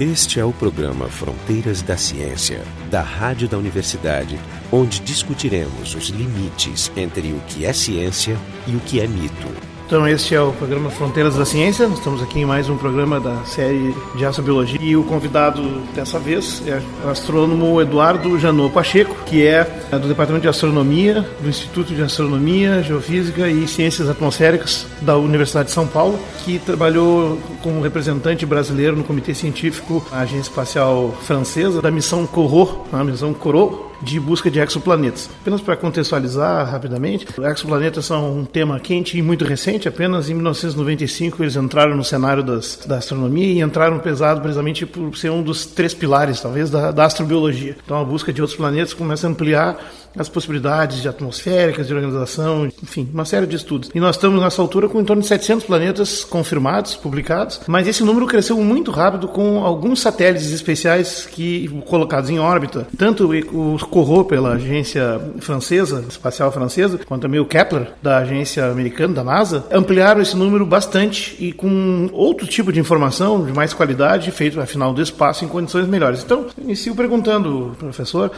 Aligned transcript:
Este 0.00 0.40
é 0.40 0.44
o 0.44 0.52
programa 0.54 1.06
Fronteiras 1.06 1.82
da 1.82 1.98
Ciência, 1.98 2.64
da 2.90 3.02
Rádio 3.02 3.46
da 3.46 3.58
Universidade, 3.58 4.40
onde 4.72 5.00
discutiremos 5.00 5.94
os 5.94 6.08
limites 6.08 6.90
entre 6.96 7.32
o 7.32 7.40
que 7.46 7.66
é 7.66 7.74
ciência 7.74 8.36
e 8.66 8.74
o 8.74 8.80
que 8.80 9.00
é 9.00 9.06
mito. 9.06 9.71
Então 9.92 10.08
este 10.08 10.34
é 10.34 10.40
o 10.40 10.52
programa 10.52 10.88
Fronteiras 10.88 11.36
da 11.36 11.44
Ciência. 11.44 11.86
Nós 11.86 11.98
estamos 11.98 12.22
aqui 12.22 12.40
em 12.40 12.46
mais 12.46 12.66
um 12.66 12.78
programa 12.78 13.20
da 13.20 13.44
série 13.44 13.94
de 14.14 14.24
astrobiologia 14.24 14.80
e 14.80 14.96
o 14.96 15.04
convidado 15.04 15.82
dessa 15.94 16.18
vez 16.18 16.66
é 16.66 16.80
o 17.04 17.10
astrônomo 17.10 17.78
Eduardo 17.78 18.38
Janot 18.38 18.72
Pacheco, 18.72 19.14
que 19.26 19.46
é 19.46 19.64
do 19.90 20.08
Departamento 20.08 20.44
de 20.44 20.48
Astronomia 20.48 21.20
do 21.42 21.46
Instituto 21.46 21.94
de 21.94 22.00
Astronomia, 22.00 22.82
Geofísica 22.82 23.46
e 23.50 23.68
Ciências 23.68 24.08
Atmosféricas 24.08 24.86
da 25.02 25.18
Universidade 25.18 25.66
de 25.66 25.74
São 25.74 25.86
Paulo, 25.86 26.18
que 26.42 26.58
trabalhou 26.58 27.38
como 27.62 27.82
representante 27.82 28.46
brasileiro 28.46 28.96
no 28.96 29.04
Comitê 29.04 29.34
Científico 29.34 30.02
da 30.10 30.20
Agência 30.20 30.48
Espacial 30.48 31.14
Francesa 31.20 31.82
da 31.82 31.90
missão 31.90 32.26
Corot, 32.26 32.78
a 32.90 33.04
missão 33.04 33.34
Corot 33.34 33.91
de 34.02 34.18
busca 34.18 34.50
de 34.50 34.60
exoplanetas. 34.60 35.30
Apenas 35.40 35.60
para 35.60 35.76
contextualizar 35.76 36.70
rapidamente, 36.70 37.26
exoplanetas 37.38 38.04
são 38.04 38.38
um 38.38 38.44
tema 38.44 38.78
quente 38.80 39.16
e 39.16 39.22
muito 39.22 39.44
recente. 39.44 39.88
Apenas 39.88 40.28
em 40.28 40.34
1995 40.34 41.42
eles 41.42 41.56
entraram 41.56 41.96
no 41.96 42.04
cenário 42.04 42.42
das, 42.42 42.80
da 42.86 42.98
astronomia 42.98 43.46
e 43.46 43.60
entraram 43.60 43.98
pesado 43.98 44.40
precisamente 44.40 44.84
por 44.84 45.16
ser 45.16 45.30
um 45.30 45.42
dos 45.42 45.66
três 45.66 45.94
pilares, 45.94 46.40
talvez, 46.40 46.70
da, 46.70 46.90
da 46.90 47.04
astrobiologia. 47.04 47.76
Então 47.84 48.00
a 48.00 48.04
busca 48.04 48.32
de 48.32 48.40
outros 48.40 48.56
planetas 48.56 48.94
começa 48.94 49.26
a 49.26 49.30
ampliar 49.30 49.78
as 50.16 50.28
possibilidades 50.28 51.00
de 51.00 51.08
atmosféricas, 51.08 51.86
de 51.86 51.94
organização, 51.94 52.66
enfim, 52.82 53.08
uma 53.12 53.24
série 53.24 53.46
de 53.46 53.56
estudos. 53.56 53.90
E 53.94 54.00
nós 54.00 54.16
estamos 54.16 54.40
nessa 54.40 54.60
altura 54.60 54.88
com 54.88 55.00
em 55.00 55.04
torno 55.04 55.22
de 55.22 55.28
700 55.28 55.64
planetas 55.64 56.24
confirmados, 56.24 56.94
publicados, 56.94 57.60
mas 57.66 57.88
esse 57.88 58.02
número 58.02 58.26
cresceu 58.26 58.56
muito 58.58 58.90
rápido 58.90 59.28
com 59.28 59.64
alguns 59.64 60.00
satélites 60.00 60.52
especiais 60.52 61.26
que 61.26 61.68
colocados 61.86 62.30
em 62.30 62.38
órbita, 62.38 62.86
tanto 62.96 63.30
o 63.52 63.78
Corot 63.92 64.24
pela 64.26 64.54
agência 64.54 65.20
francesa, 65.38 66.02
espacial 66.08 66.50
francesa, 66.50 66.98
quanto 67.06 67.20
também 67.20 67.38
o 67.38 67.44
Kepler 67.44 67.92
da 68.00 68.18
agência 68.18 68.64
americana 68.70 69.12
da 69.12 69.22
NASA, 69.22 69.66
ampliaram 69.70 70.22
esse 70.22 70.34
número 70.34 70.64
bastante 70.64 71.36
e 71.38 71.52
com 71.52 72.08
outro 72.10 72.46
tipo 72.46 72.72
de 72.72 72.80
informação 72.80 73.44
de 73.44 73.52
mais 73.52 73.74
qualidade, 73.74 74.30
feito 74.30 74.58
afinal 74.58 74.94
do 74.94 75.02
espaço 75.02 75.44
em 75.44 75.48
condições 75.48 75.86
melhores. 75.86 76.24
Então, 76.24 76.46
inicio 76.56 76.96
perguntando, 76.96 77.76
professor, 77.78 78.32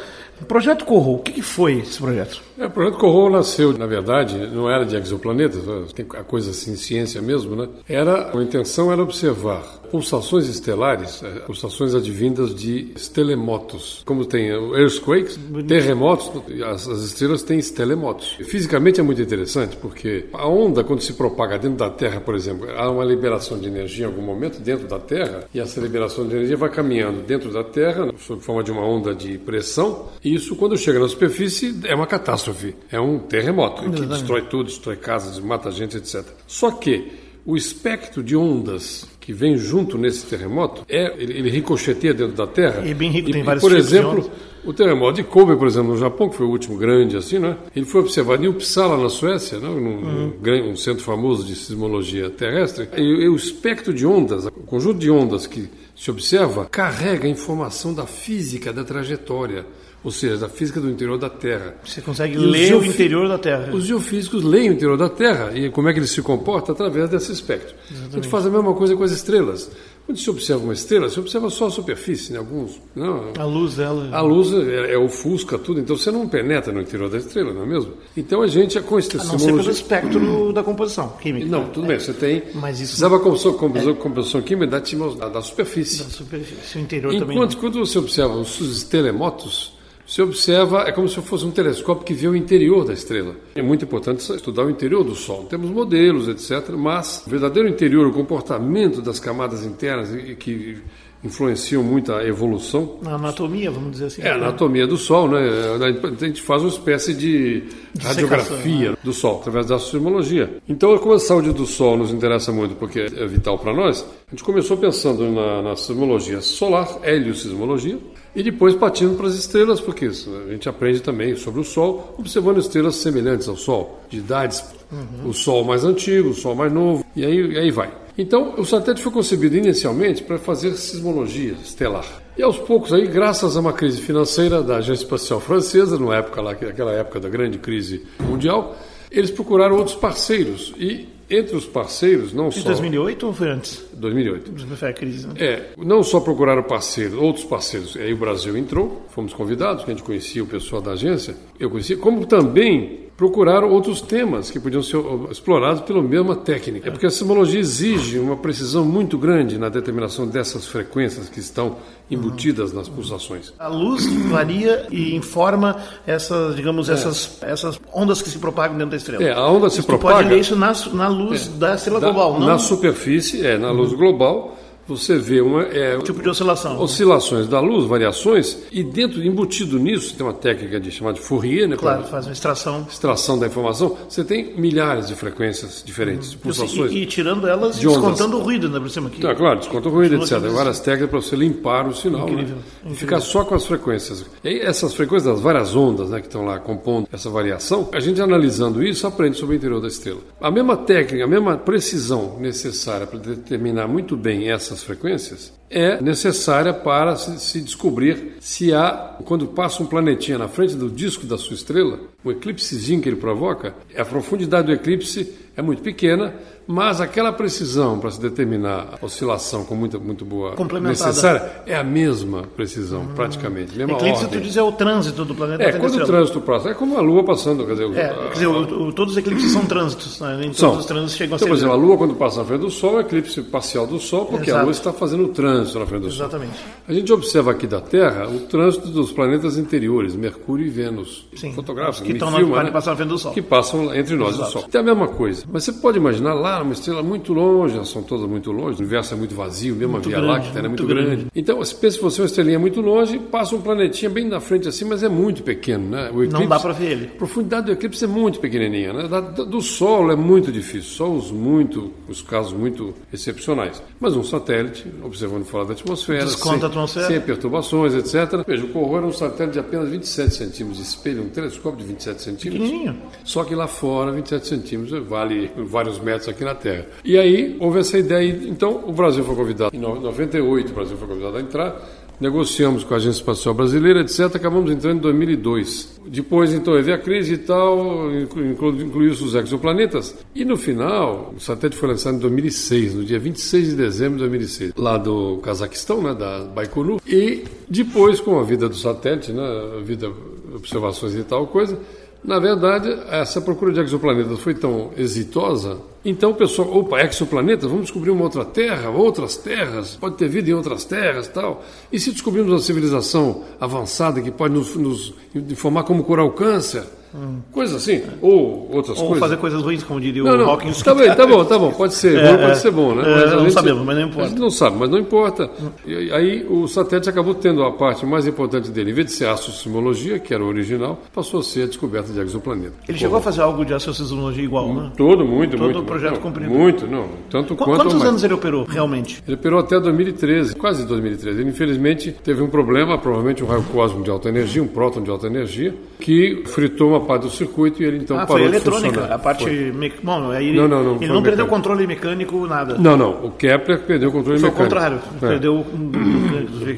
projeto 0.45 0.85
Corro, 0.85 1.15
o 1.15 1.19
que, 1.19 1.41
foi 1.43 1.79
esse 1.79 1.99
projeto? 1.99 2.43
É, 2.59 2.67
o 2.67 2.71
projeto 2.71 2.99
Corro 2.99 3.31
nasceu, 3.31 3.77
na 3.77 3.87
verdade, 3.87 4.37
não 4.53 4.71
era 4.71 4.85
de 4.85 4.97
exoplanetas, 4.97 5.93
tem 5.93 6.07
a 6.11 6.25
coisa 6.25 6.51
assim, 6.51 6.77
ciência 6.77 7.21
mesmo, 7.23 7.55
né? 7.55 7.69
Era, 7.89 8.37
a 8.37 8.43
intenção 8.43 8.93
era 8.93 9.03
observar 9.03 9.81
pulsações 9.91 10.49
estelares, 10.49 11.23
é, 11.23 11.41
pulsações 11.41 11.95
advindas 11.95 12.53
de 12.53 12.93
estelemotos. 12.97 14.03
Como 14.05 14.25
tem 14.25 14.49
earthquakes, 14.49 15.39
terremotos, 15.69 16.31
as, 16.65 16.89
as 16.89 17.03
estrelas 17.03 17.45
têm 17.45 17.61
estelemotos. 17.61 18.37
Fisicamente 18.45 18.99
é 18.99 19.05
muito 19.05 19.23
interessante 19.23 19.77
porque 19.77 20.27
a 20.33 20.49
onda, 20.49 20.83
quando 20.83 21.01
se 21.01 21.13
propaga 21.13 21.59
dentro 21.59 21.79
da 21.79 21.91
Terra, 21.91 22.21
por 22.21 22.35
exemplo, 22.35 22.69
há 22.71 22.91
uma 22.91 23.05
liberação 23.05 23.57
de 23.57 23.69
energia 23.69 24.05
em 24.05 24.09
algum 24.09 24.23
momento 24.23 24.61
dentro 24.61 24.89
da 24.89 24.99
Terra 24.99 25.45
e 25.55 25.61
essa 25.61 25.81
liberação 25.81 26.27
de 26.27 26.35
energia 26.35 26.57
vai 26.57 26.71
caminhando 26.71 27.23
dentro 27.23 27.53
da 27.53 27.63
Terra 27.63 28.13
sob 28.19 28.43
forma 28.43 28.65
de 28.65 28.73
uma 28.73 28.85
onda 28.85 29.15
de 29.15 29.39
pressão 29.39 30.09
isso, 30.25 30.57
quando 30.57 30.77
chega 30.77 30.99
na 30.99 31.09
superfície, 31.09 31.79
é 31.85 31.95
uma 31.95 32.07
catástrofe, 32.07 32.75
é 32.91 32.99
um 32.99 33.19
terremoto 33.19 33.91
que 33.91 34.07
destrói 34.07 34.43
tudo, 34.43 34.65
destrói 34.65 34.97
casas, 34.97 35.39
mata 35.39 35.71
gente, 35.71 35.99
etc. 35.99 36.25
Só 36.47 36.71
que 36.71 37.13
o 37.45 37.57
espectro 37.57 38.23
de 38.23 38.35
ondas 38.35 39.07
que 39.21 39.33
vem 39.33 39.57
junto 39.57 39.99
nesse 39.99 40.25
terremoto 40.27 40.85
é 40.89 41.15
ele, 41.23 41.39
ele 41.39 41.51
ricocheteia 41.51 42.15
dentro 42.15 42.35
da 42.35 42.47
Terra. 42.47 42.83
E 42.87 42.91
é 42.91 42.95
bem 42.95 43.11
rico, 43.11 43.29
e, 43.29 43.33
tem 43.33 43.43
vários 43.43 43.63
Por 43.63 43.77
exemplo, 43.77 44.31
o 44.65 44.73
terremoto 44.73 45.15
de 45.15 45.25
Kobe, 45.25 45.57
por 45.57 45.67
exemplo, 45.67 45.93
no 45.93 45.99
Japão, 45.99 46.31
que 46.31 46.37
foi 46.37 46.47
o 46.47 46.51
último 46.51 46.79
grande 46.79 47.19
assim, 47.19 47.39
né? 47.39 47.59
Ele 47.77 47.85
foi 47.85 48.01
observado 48.01 48.43
em 48.43 48.49
Uppsala, 48.49 48.97
na 48.97 49.11
Suécia, 49.11 49.59
né? 49.59 49.69
num, 49.69 50.33
uhum. 50.41 50.71
um 50.71 50.77
centro 50.77 51.05
famoso 51.05 51.45
de 51.45 51.55
sismologia 51.55 52.31
terrestre. 52.31 52.89
E, 52.97 53.03
e 53.03 53.29
o 53.29 53.37
espectro 53.37 53.93
de 53.93 54.07
ondas, 54.07 54.47
o 54.47 54.51
conjunto 54.51 54.99
de 54.99 55.11
ondas 55.11 55.47
que 55.47 55.69
se 55.95 56.11
observa, 56.11 56.67
carrega 56.71 57.29
informação 57.29 57.93
da 57.93 58.07
física 58.07 58.73
da 58.73 58.85
trajetória 58.85 59.67
ou 60.05 60.11
seja, 60.11 60.37
da 60.37 60.49
física 60.51 60.79
do 60.81 60.91
interior 60.91 61.19
da 61.19 61.31
Terra. 61.31 61.75
Você 61.83 62.03
consegue 62.03 62.35
e 62.35 62.39
ler 62.39 62.77
o 62.77 62.85
interior 62.85 63.27
da 63.27 63.39
Terra. 63.39 63.75
Os 63.75 63.85
geofísicos 63.87 64.45
leem 64.45 64.69
o 64.69 64.73
interior 64.75 64.99
da 64.99 65.09
Terra 65.09 65.53
e 65.55 65.71
como 65.71 65.89
é 65.89 65.95
que 65.95 65.99
ele 65.99 66.07
se 66.07 66.21
comporta 66.21 66.73
através 66.73 67.09
desse 67.09 67.33
espectro. 67.33 67.75
Exatamente. 67.91 68.13
A 68.13 68.17
gente 68.17 68.29
faz 68.29 68.45
a 68.45 68.51
mesma 68.51 68.75
coisa 68.75 68.95
com 68.95 69.03
as 69.03 69.11
estrelas. 69.11 69.71
Quando 70.07 70.19
se 70.19 70.29
observa 70.29 70.63
uma 70.63 70.75
estrela, 70.75 71.09
se 71.09 71.19
observa 71.19 71.49
só 71.49 71.69
a 71.69 71.71
superfície, 71.71 72.31
né? 72.31 72.39
alguns. 72.39 72.79
Não, 72.95 73.33
a 73.39 73.45
luz 73.45 73.77
dela. 73.77 74.11
A 74.13 74.21
luz 74.21 74.53
é, 74.53 74.93
é 74.93 74.99
ofusca 74.99 75.59
tudo, 75.59 75.81
então 75.81 75.97
você 75.97 76.11
não 76.11 76.29
penetra 76.29 76.71
no 76.71 76.83
interior 76.83 77.09
da 77.09 77.17
estrela, 77.17 77.55
não 77.55 77.63
é 77.63 77.67
mesmo? 77.67 77.95
Então 78.15 78.43
a 78.43 78.47
gente, 78.47 78.79
com 78.83 78.99
esse 78.99 79.19
A 79.19 79.25
não 79.25 79.39
ser 79.39 79.47
pelo 79.47 79.71
espectro 79.71 80.53
da 80.53 80.63
composição 80.63 81.09
química. 81.19 81.47
Não, 81.47 81.71
tudo 81.71 81.87
é. 81.87 81.89
bem, 81.89 81.99
você 81.99 82.13
tem. 82.13 82.43
Mas 82.53 82.81
isso. 82.81 82.91
Precisava 82.91 83.17
a 83.17 83.19
composição, 83.19 83.55
composição, 83.55 83.93
é. 83.93 83.97
composição 83.97 84.43
química 84.43 84.67
da, 84.67 84.81
da, 85.21 85.29
da 85.31 85.41
superfície. 85.41 86.05
Da 86.05 86.11
superfície, 86.11 86.77
o 86.77 86.81
interior 86.83 87.09
Enquanto, 87.09 87.21
também. 87.21 87.37
Enquanto 87.39 87.57
quando 87.57 87.79
você 87.79 87.99
observa 87.99 88.35
os 88.35 88.83
telemotos, 88.83 89.74
você 90.07 90.23
observa, 90.23 90.83
é 90.83 90.93
como 90.93 91.09
se 91.09 91.21
fosse 91.23 91.45
um 91.45 91.51
telescópio 91.51 92.05
que 92.05 92.15
vê 92.15 92.29
o 92.29 92.37
interior 92.37 92.85
da 92.85 92.93
estrela. 92.93 93.35
É 93.55 93.63
muito 93.63 93.85
importante 93.85 94.21
estudar 94.21 94.65
o 94.65 94.71
interior 94.71 95.03
do 95.03 95.15
Sol. 95.15 95.45
Temos 95.45 95.71
modelos, 95.71 96.29
etc., 96.29 96.71
mas 96.77 97.25
o 97.27 97.31
verdadeiro 97.31 97.69
interior, 97.69 98.07
o 98.07 98.13
comportamento 98.13 99.01
das 99.01 99.19
camadas 99.19 99.65
internas 99.65 100.11
que 100.39 100.77
influenciam 101.25 101.83
muito 101.83 102.13
a 102.13 102.23
evolução. 102.23 102.99
A 103.07 103.15
anatomia, 103.15 103.71
vamos 103.71 103.93
dizer 103.93 104.05
assim. 104.07 104.23
É, 104.23 104.31
a 104.31 104.35
anatomia 104.35 104.87
do 104.87 104.99
Sol, 104.99 105.29
né? 105.29 105.41
A 105.41 106.25
gente 106.25 106.43
faz 106.43 106.63
uma 106.63 106.69
espécie 106.69 107.15
de, 107.15 107.63
de 107.95 108.07
radiografia 108.07 108.91
né? 108.91 108.97
do 109.03 109.13
Sol, 109.13 109.39
através 109.41 109.67
da 109.67 109.79
sismologia. 109.79 110.59
Então, 110.69 110.97
como 110.99 111.15
a 111.15 111.19
saúde 111.19 111.51
do 111.53 111.65
Sol 111.65 111.97
nos 111.97 112.13
interessa 112.13 112.53
muito, 112.53 112.75
porque 112.75 113.01
é 113.01 113.27
vital 113.27 113.59
para 113.59 113.73
nós, 113.73 114.05
a 114.29 114.31
gente 114.31 114.45
começou 114.45 114.77
pensando 114.77 115.31
na, 115.33 115.63
na 115.63 115.77
sismologia 115.77 116.43
solar, 116.43 116.99
heliosismologia, 117.03 117.99
e 118.35 118.43
depois 118.43 118.75
partindo 118.75 119.17
para 119.17 119.29
as 119.29 119.35
estrelas, 119.35 119.81
porque 119.81 120.07
a 120.07 120.51
gente 120.53 120.69
aprende 120.69 121.01
também 121.01 121.37
sobre 121.37 121.61
o 121.61 121.65
Sol, 121.65 122.15
observando 122.19 122.59
estrelas 122.59 122.97
semelhantes 122.97 123.49
ao 123.49 123.57
Sol, 123.57 124.01
de 124.09 124.19
idades, 124.19 124.65
uhum. 124.91 125.31
o 125.31 125.33
Sol 125.33 125.65
mais 125.65 125.85
antigo, 125.85 126.31
o 126.31 126.35
Sol 126.35 126.55
mais 126.55 126.73
novo, 126.73 127.05
e 127.15 127.25
aí, 127.25 127.53
e 127.53 127.59
aí 127.59 127.71
vai. 127.71 127.93
Então, 128.17 128.55
o 128.57 128.65
satélite 128.65 129.03
foi 129.03 129.11
concebido 129.11 129.57
inicialmente 129.57 130.23
para 130.23 130.39
fazer 130.39 130.77
sismologia 130.77 131.53
estelar. 131.65 132.07
E 132.37 132.43
aos 132.43 132.57
poucos 132.59 132.93
aí, 132.93 133.07
graças 133.09 133.57
a 133.57 133.61
uma 133.61 133.73
crise 133.73 134.01
financeira 134.01 134.63
da 134.63 134.77
Agência 134.77 135.03
Espacial 135.05 135.41
Francesa, 135.41 135.99
na 135.99 136.17
época 136.17 136.41
lá, 136.41 136.53
aquela 136.53 136.93
época 136.93 137.19
da 137.19 137.29
grande 137.29 137.59
crise 137.59 138.05
mundial, 138.21 138.77
eles 139.11 139.31
procuraram 139.31 139.77
outros 139.77 139.97
parceiros 139.97 140.73
e 140.77 141.09
entre 141.29 141.57
os 141.57 141.65
parceiros, 141.65 142.33
não 142.33 142.51
só. 142.51 142.61
Em 142.61 142.65
2008 142.65 143.27
ou 143.27 143.33
foi 143.33 143.49
antes? 143.49 143.85
2008. 143.95 144.77
Foi 144.77 144.89
a 144.89 144.93
crise, 144.93 145.27
né? 145.27 145.35
É, 145.39 145.71
não 145.77 146.03
só 146.03 146.21
procuraram 146.21 146.63
parceiros, 146.63 147.15
outros 147.15 147.45
parceiros. 147.45 147.97
Aí 147.97 148.13
o 148.13 148.17
Brasil 148.17 148.57
entrou, 148.57 149.07
fomos 149.11 149.33
convidados, 149.33 149.85
que 149.85 149.91
a 149.91 149.95
gente 149.95 150.05
conhecia 150.05 150.43
o 150.43 150.47
pessoal 150.47 150.83
da 150.83 150.93
agência, 150.93 151.35
eu 151.59 151.71
conhecia, 151.71 151.97
como 151.97 152.27
também 152.27 153.05
procuraram 153.17 153.71
outros 153.71 154.01
temas 154.01 154.51
que 154.51 154.59
podiam 154.59 154.83
ser 154.83 154.99
explorados 155.31 155.83
pela 155.83 156.03
mesma 156.03 156.35
técnica. 156.35 156.89
É 156.89 156.91
porque 156.91 157.07
a 157.07 157.11
sismologia 157.11 157.61
exige 157.61 158.19
uma 158.19 158.37
precisão 158.37 158.85
muito 158.85 159.17
grande 159.17 159.57
na 159.57 159.69
determinação 159.69 160.27
dessas 160.27 160.67
frequências 160.67 161.29
que 161.29 161.39
estão 161.39 161.77
embutidas 162.11 162.73
nas 162.73 162.89
pulsações. 162.89 163.53
A 163.59 163.69
luz 163.69 164.05
varia 164.29 164.87
e 164.91 165.15
informa 165.15 165.77
essas, 166.07 166.57
digamos, 166.57 166.89
é. 166.89 166.95
essas, 166.95 167.39
essas 167.43 167.81
ondas 167.93 168.21
que 168.21 168.29
se 168.29 168.39
propagam 168.39 168.77
dentro 168.77 168.91
da 168.91 168.97
estrela. 168.97 169.23
É, 169.23 169.33
a 169.33 169.47
onda 169.47 169.71
se 169.71 169.83
propaga. 169.83 170.15
Você 170.17 170.23
pode 170.23 170.35
ler 170.35 170.41
isso 170.41 170.57
na, 170.57 170.73
na 170.93 171.09
luz 171.09 171.47
é, 171.47 171.59
da 171.59 171.75
estrela 171.75 172.01
da, 172.01 172.11
global, 172.11 172.39
não? 172.39 172.47
Na 172.47 172.59
superfície, 172.59 173.47
é, 173.47 173.57
na 173.57 173.71
luz 173.71 173.93
global 173.93 174.54
você 174.87 175.19
vê 175.19 175.41
uma 175.41 175.63
é, 175.63 175.97
um 175.97 176.03
tipo 176.03 176.23
de 176.23 176.29
oscilação. 176.29 176.81
Oscilações 176.81 177.49
da 177.49 177.61
luz, 177.61 177.87
variações, 177.87 178.59
e 178.71 178.83
dentro, 178.83 179.23
embutido 179.23 179.79
nisso, 179.79 180.15
tem 180.15 180.27
uma 180.27 180.33
técnica 180.33 180.79
de 180.79 180.91
chamada 180.91 181.19
de 181.19 181.23
Fourier, 181.23 181.69
né? 181.69 181.77
Claro, 181.77 182.05
faz 182.05 182.27
uma 182.27 182.33
extração. 182.33 182.87
Extração 182.91 183.39
da 183.39 183.47
informação. 183.47 183.97
Você 184.09 184.25
tem 184.25 184.55
milhares 184.57 185.09
de 185.09 185.15
frequências 185.15 185.83
diferentes, 185.85 186.35
hum. 186.35 186.39
pulsações. 186.43 186.93
E, 186.93 186.99
e, 186.99 187.07
tirando 187.07 187.47
elas 187.47 187.79
de 187.79 187.87
descontando 187.87 188.39
o 188.39 188.41
ruído, 188.41 188.69
né, 188.69 188.79
por 188.79 188.91
cima 188.91 189.09
aqui. 189.09 189.21
Tá, 189.21 189.35
claro, 189.35 189.59
desconta 189.59 189.89
o 189.89 189.93
ruído, 189.93 190.17
etc. 190.17 190.39
Várias 190.39 190.81
técnicas 190.81 191.11
para 191.11 191.21
você 191.21 191.37
limpar 191.37 191.87
o 191.87 191.95
sinal. 191.95 192.29
Incrível. 192.29 192.57
Né? 192.57 192.63
Incrível. 192.81 192.93
E 192.93 192.97
ficar 192.97 193.21
só 193.21 193.45
com 193.45 193.55
as 193.55 193.65
frequências. 193.65 194.25
E 194.43 194.61
essas 194.61 194.95
frequências 194.95 195.35
das 195.35 195.41
várias 195.41 195.75
ondas 195.75 196.11
né, 196.11 196.21
que 196.21 196.27
estão 196.27 196.45
lá 196.45 196.59
compondo 196.59 197.09
essa 197.13 197.31
variação, 197.31 197.89
a 197.93 198.01
gente 198.01 198.21
analisando 198.21 198.83
isso 198.83 199.07
aprende 199.07 199.37
sobre 199.37 199.57
o 199.57 199.59
interior 199.59 199.81
da 199.81 199.89
estrela. 199.89 200.21
A 200.41 200.51
mesma 200.51 200.77
técnica, 200.77 201.25
a 201.25 201.29
mesma 201.29 201.57
precisão 201.57 202.37
necessária 202.39 203.07
para 203.07 203.19
determinar 203.19 203.87
muito 203.87 204.17
bem 204.17 204.51
essas 204.51 204.74
frequências 204.83 205.53
é 205.71 206.01
necessária 206.01 206.73
para 206.73 207.17
se 207.17 207.61
descobrir 207.61 208.37
se 208.41 208.73
há, 208.73 209.19
quando 209.25 209.49
passa 209.49 209.83
um 209.83 209.87
planetinha 209.87 210.39
na 210.39 210.49
frente 210.49 210.77
do 210.77 210.89
disco 210.89 211.27
da 211.27 211.37
sua 211.37 211.55
estrela, 211.55 211.99
o 212.25 212.31
eclipsezinho 212.31 213.03
que 213.03 213.09
ele 213.09 213.17
provoca, 213.17 213.75
a 213.97 214.05
profundidade 214.05 214.67
do 214.67 214.73
eclipse 214.73 215.33
é 215.57 215.63
muito 215.63 215.83
pequena, 215.83 216.35
mas 216.67 217.01
aquela 217.01 217.33
precisão 217.33 217.99
para 217.99 218.11
se 218.11 218.21
determinar 218.21 218.99
a 219.01 219.05
oscilação 219.05 219.65
com 219.65 219.75
muita 219.75 219.99
muito 219.99 220.25
boa 220.25 220.55
necessária 220.81 221.63
é 221.67 221.77
a 221.77 221.85
mesma 221.85 222.43
precisão, 222.57 223.03
hum. 223.03 223.15
praticamente. 223.15 223.77
Mesma 223.77 223.93
Eclipse, 223.95 224.25
ordem. 224.25 224.41
tu 224.41 224.45
diz, 224.45 224.57
é 224.57 224.63
o 224.63 224.73
trânsito 224.73 225.25
do 225.25 225.35
planeta. 225.35 225.63
É, 225.63 225.73
quando 225.73 225.95
o 225.95 226.07
trânsito 226.07 226.41
passa, 226.41 226.71
é 226.71 226.75
como 226.75 226.97
a 226.97 227.01
Lua 227.01 227.23
passando. 227.23 227.65
Quer 227.67 227.73
dizer, 227.73 227.97
é, 227.97 228.09
quer 228.09 228.33
dizer 228.33 228.47
o, 228.47 228.89
o, 228.89 228.93
todos 228.93 229.13
os 229.13 229.19
eclipses 229.19 229.53
são 229.53 229.65
trânsitos, 229.67 230.21
né? 230.21 230.39
nem 230.41 230.53
são. 230.53 230.71
todos 230.71 230.85
os 230.85 230.87
trânsitos 230.87 231.17
chegam 231.17 231.37
então, 231.37 231.37
a 231.37 231.39
ser. 231.39 231.47
Por 231.47 231.57
exemplo, 231.57 231.75
a 231.75 231.77
Lua, 231.77 231.99
quando 231.99 232.15
passa 232.15 232.39
na 232.39 232.45
frente 232.47 232.61
do 232.61 232.71
Sol, 232.71 232.99
é 232.99 233.03
eclipse 233.03 233.43
parcial 233.43 233.87
do 233.87 234.01
Sol, 234.01 234.27
porque 234.27 234.51
Exato. 234.51 234.59
a 234.59 234.63
Lua 234.63 234.73
está 234.73 234.93
fazendo 234.93 235.25
o 235.25 235.29
trânsito 235.29 235.79
na 235.79 235.87
frente 235.87 236.03
do 236.03 236.11
Sol. 236.11 236.27
Exatamente. 236.27 236.59
A 236.89 236.93
gente 236.93 237.13
observa 237.13 237.51
aqui 237.51 237.67
da 237.67 237.81
Terra 237.81 238.27
o 238.27 238.41
trânsito 238.41 238.89
dos 238.89 239.13
planetas 239.13 239.59
interiores, 239.59 240.17
Mercúrio 240.17 240.67
e 240.67 240.71
Vênus. 240.71 241.27
Sim, 241.37 241.53
fotográficos, 241.53 242.14
estão 242.15 242.33
filma, 242.33 242.63
né? 242.63 242.71
passar 242.71 242.91
na 242.93 242.97
frente 242.97 243.09
do 243.09 243.19
Sol. 243.19 243.33
Que 243.33 243.43
passam 243.43 243.95
entre 243.95 244.17
nós 244.17 244.35
Exato. 244.35 244.45
e 244.45 244.49
o 244.49 244.53
Sol. 244.53 244.63
Tem 244.71 244.81
a 244.81 244.85
mesma 244.85 245.09
coisa. 245.09 245.45
Mas 245.51 245.65
você 245.65 245.73
pode 245.73 245.99
imaginar 245.99 246.35
lá, 246.35 246.63
uma 246.63 246.73
estrela 246.73 247.03
muito 247.03 247.33
longe, 247.33 247.75
elas 247.77 247.89
são 247.89 248.03
todas 248.03 248.29
muito 248.29 248.51
longe, 248.53 248.77
o 248.77 248.81
universo 248.81 249.15
é 249.15 249.17
muito 249.17 249.35
vazio, 249.35 249.75
mesmo 249.75 249.93
muito 249.93 250.07
a 250.07 250.09
Via 250.11 250.21
grande, 250.21 250.33
Láctea 250.33 250.59
é 250.59 250.63
muito, 250.63 250.83
muito 250.83 250.87
grande. 250.87 251.07
grande. 251.17 251.27
Então, 251.35 251.57
você 251.59 251.75
pensa 251.75 251.97
se 251.97 252.03
você 252.03 252.21
é 252.21 252.23
uma 252.23 252.27
estrelinha 252.27 252.59
muito 252.59 252.81
longe, 252.81 253.19
passa 253.19 253.55
um 253.55 253.61
planetinha 253.61 254.11
bem 254.11 254.27
na 254.29 254.41
frente 254.41 254.69
assim, 254.69 254.85
mas 254.85 255.03
é 255.03 255.09
muito 255.09 255.43
pequeno, 255.43 255.89
né? 255.91 256.11
O 256.13 256.23
eclipse, 256.23 256.33
Não 256.43 256.47
dá 256.49 256.59
para 256.59 256.73
ver 256.73 256.91
ele. 256.93 257.11
A 257.15 257.19
profundidade 257.19 257.67
do 257.67 257.73
eclipse 257.73 258.05
é 258.05 258.09
muito 258.09 258.41
pequenininha, 258.41 258.93
né? 258.93 259.09
Da, 259.09 259.21
do 259.21 259.61
Sol 259.61 260.11
é 260.11 260.17
muito 260.17 260.51
difícil, 260.53 260.91
só 260.91 261.11
os 261.11 261.31
muito, 261.31 261.91
os 262.09 262.23
casos 262.23 262.53
muito 262.53 262.95
excepcionais. 263.13 263.83
Mas 264.01 264.15
um 264.17 264.23
satélite, 264.23 264.87
observando 265.03 265.45
fora 265.45 265.65
da 265.67 265.73
atmosfera, 265.73 266.25
Desconta 266.25 266.57
sem, 266.57 266.65
a 266.65 266.67
atmosfera. 266.69 267.07
sem 267.07 267.21
perturbações, 267.21 267.95
etc. 267.95 268.45
Veja, 268.47 268.65
o 268.65 268.69
Corro 268.69 268.97
era 268.97 269.07
um 269.07 269.13
satélite 269.13 269.55
de 269.55 269.59
apenas 269.59 269.89
27 269.89 270.35
centímetros 270.35 270.79
de 270.79 270.85
espelho, 270.89 271.23
um 271.23 271.29
telescópio 271.29 271.79
de 271.81 271.85
27 271.85 272.04
centímetros. 272.13 272.95
Só 273.25 273.45
que 273.45 273.55
lá 273.55 273.67
fora, 273.67 274.13
27 274.13 274.47
centímetros 274.47 275.07
vale 275.07 275.51
vários 275.57 275.99
metros 275.99 276.29
aqui 276.29 276.45
na 276.45 276.55
Terra. 276.55 276.87
E 277.05 277.19
aí 277.19 277.57
houve 277.59 277.81
essa 277.81 277.99
ideia, 277.99 278.39
então 278.47 278.85
o 278.87 278.93
Brasil 278.93 279.25
foi 279.25 279.35
convidado, 279.35 279.75
em 279.75 279.81
98 279.81 280.71
o 280.71 280.75
Brasil 280.75 280.97
foi 280.97 281.09
convidado 281.09 281.37
a 281.37 281.41
entrar, 281.41 281.81
negociamos 282.21 282.85
com 282.85 282.95
a 282.95 282.97
Agência 282.97 283.19
Espacial 283.19 283.55
Brasileira, 283.55 284.01
etc. 284.01 284.35
Acabamos 284.35 284.71
entrando 284.71 284.99
em 284.99 285.01
2002. 285.01 286.01
Depois, 286.07 286.53
então, 286.53 286.75
houve 286.75 286.93
a 286.93 286.99
crise 286.99 287.35
e 287.35 287.39
tal, 287.39 288.11
incluiu 288.13 289.11
os 289.11 289.35
exoplanetas. 289.35 290.17
E 290.35 290.45
no 290.45 290.57
final, 290.57 291.35
o 291.37 291.41
satélite 291.41 291.79
foi 291.79 291.89
lançado 291.89 292.17
em 292.17 292.21
2006, 292.21 292.95
no 292.95 293.05
dia 293.05 293.19
26 293.19 293.71
de 293.71 293.75
dezembro 293.75 294.15
de 294.15 294.21
2006, 294.21 294.73
lá 294.77 294.97
do 294.97 295.39
Cazaquistão, 295.39 296.03
né, 296.03 296.15
da 296.15 296.45
Baikonur. 296.45 297.01
E 297.07 297.45
depois, 297.69 298.21
com 298.21 298.39
a 298.39 298.43
vida 298.43 298.69
do 298.69 298.77
satélite, 298.77 299.33
né, 299.33 299.43
a 299.79 299.81
vida, 299.81 300.11
observações 300.55 301.15
e 301.15 301.25
tal 301.25 301.47
coisa, 301.47 301.79
na 302.23 302.39
verdade, 302.39 302.89
essa 303.11 303.41
procura 303.41 303.73
de 303.73 303.81
exoplanetas 303.81 304.39
foi 304.41 304.55
tão 304.55 304.91
exitosa 304.97 305.79
então 306.05 306.33
o 306.33 306.35
pessoal, 306.35 306.77
opa, 306.77 307.01
exoplanetas, 307.01 307.65
vamos 307.65 307.85
descobrir 307.87 308.11
uma 308.11 308.25
outra 308.25 308.45
terra, 308.45 308.91
outras 308.91 309.39
terras, 309.39 309.97
pode 309.97 310.17
ter 310.17 310.29
vida 310.29 310.51
em 310.51 310.53
outras 310.53 310.85
terras 310.85 311.27
tal. 311.29 311.65
E 311.91 311.99
se 311.99 312.13
descobrirmos 312.13 312.53
uma 312.53 312.59
civilização 312.59 313.43
avançada 313.59 314.21
que 314.21 314.31
pode 314.31 314.53
nos, 314.53 314.77
nos 314.77 315.15
informar 315.35 315.85
como 315.85 316.05
curar 316.05 316.27
o 316.27 316.33
câncer? 316.33 316.85
Hum. 317.15 317.39
Coisas 317.53 317.77
assim, 317.77 318.03
ou 318.21 318.69
outras 318.73 318.99
ou 318.99 319.07
coisas. 319.07 319.11
Ou 319.11 319.17
fazer 319.17 319.37
coisas 319.37 319.63
ruins, 319.63 319.85
como 319.85 320.01
diria 320.01 320.25
não, 320.25 320.47
o 320.47 320.51
Hawkins. 320.51 320.83
Tá 320.83 320.93
bem, 320.93 321.15
tá 321.15 321.25
bom, 321.25 321.45
tá 321.45 321.57
bom, 321.57 321.71
pode 321.71 321.95
ser, 321.95 322.19
é, 322.19 322.37
pode 322.37 322.51
é, 322.51 322.55
ser 322.57 322.73
bom, 322.73 322.93
né? 322.93 323.05
É, 323.05 323.31
não 323.31 323.41
gente, 323.43 323.53
sabemos, 323.53 323.85
mas 323.85 323.97
não 323.97 324.03
importa. 324.03 324.27
A 324.27 324.29
gente 324.31 324.41
não 324.41 324.51
sabe, 324.51 324.77
mas 324.81 324.91
não 324.91 324.99
importa. 324.99 325.49
E, 325.87 326.11
aí 326.11 326.45
o 326.51 326.67
satélite 326.67 327.09
acabou 327.09 327.33
tendo 327.35 327.63
a 327.63 327.71
parte 327.71 328.05
mais 328.05 328.27
importante 328.27 328.69
dele, 328.69 328.91
em 328.91 328.95
vez 328.95 329.07
de 329.07 329.13
ser 329.13 329.27
a 329.27 329.33
astrosismologia, 329.33 330.19
que 330.19 330.35
era 330.35 330.43
o 330.43 330.49
original, 330.49 331.01
passou 331.15 331.39
a 331.39 331.43
ser 331.45 331.63
a 331.63 331.67
descoberta 331.67 332.13
de 332.13 332.19
exoplaneta. 332.19 332.75
Ele 332.89 332.99
chegou 332.99 333.19
a 333.19 333.21
fazer 333.21 333.43
algo 333.43 333.65
de 333.65 333.73
astrosismologia 333.73 334.43
igual, 334.43 334.75
né? 334.75 334.91
Todo, 334.97 335.25
muito, 335.25 335.57
Todo 335.57 335.65
muito. 335.67 335.79
o 335.79 335.85
projeto 335.85 336.15
não, 336.15 336.21
cumprido. 336.21 336.51
Muito, 336.51 336.85
não. 336.85 337.07
Tanto 337.31 337.55
Qu 337.55 337.65
quanto 337.65 337.85
Quantos 337.85 338.03
anos 338.03 338.25
ele 338.25 338.35
operou, 338.35 338.65
realmente? 338.65 339.23
Ele 339.25 339.37
operou 339.37 339.61
até 339.61 339.79
2013, 339.79 340.57
quase 340.57 340.85
2013. 340.85 341.41
Ele, 341.41 341.49
infelizmente, 341.49 342.11
teve 342.11 342.43
um 342.43 342.49
problema, 342.49 342.99
provavelmente 342.99 343.45
um 343.45 343.47
raio 343.47 343.63
cósmico 343.73 344.03
de 344.03 344.11
alta 344.11 344.29
energia, 344.29 344.61
um 344.61 344.67
próton 344.67 345.01
de 345.01 345.11
alta 345.11 345.29
energia, 345.29 345.73
que 346.01 346.43
fritou 346.47 346.89
uma 346.89 347.04
parte 347.05 347.23
do 347.23 347.31
circuito 347.31 347.83
e 347.83 347.87
ele 347.87 347.99
então 347.99 348.19
ah, 348.19 348.27
parou 348.27 348.43
foi 348.43 348.47
eletrônica, 348.47 348.89
de 348.89 348.95
funcionar. 348.95 349.15
a 349.15 349.19
parte... 349.19 349.45
Me... 349.45 349.93
Bom, 350.03 350.31
aí 350.31 350.55
não, 350.55 350.69
não, 350.69 350.83
não, 350.83 350.97
ele 350.97 351.13
não 351.13 351.23
perdeu 351.23 351.45
o 351.47 351.49
controle 351.49 351.87
mecânico, 351.87 352.47
nada. 352.47 352.77
Não, 352.79 352.97
não. 352.97 353.25
O 353.25 353.31
Kepler 353.33 353.81
perdeu 353.81 354.09
o 354.09 354.13
controle 354.13 354.41
foi 354.41 354.51
mecânico. 354.51 354.57
Foi 354.57 354.67
o 354.67 354.69
contrário. 354.69 355.01
É. 355.17 355.29
Perdeu... 355.29 355.67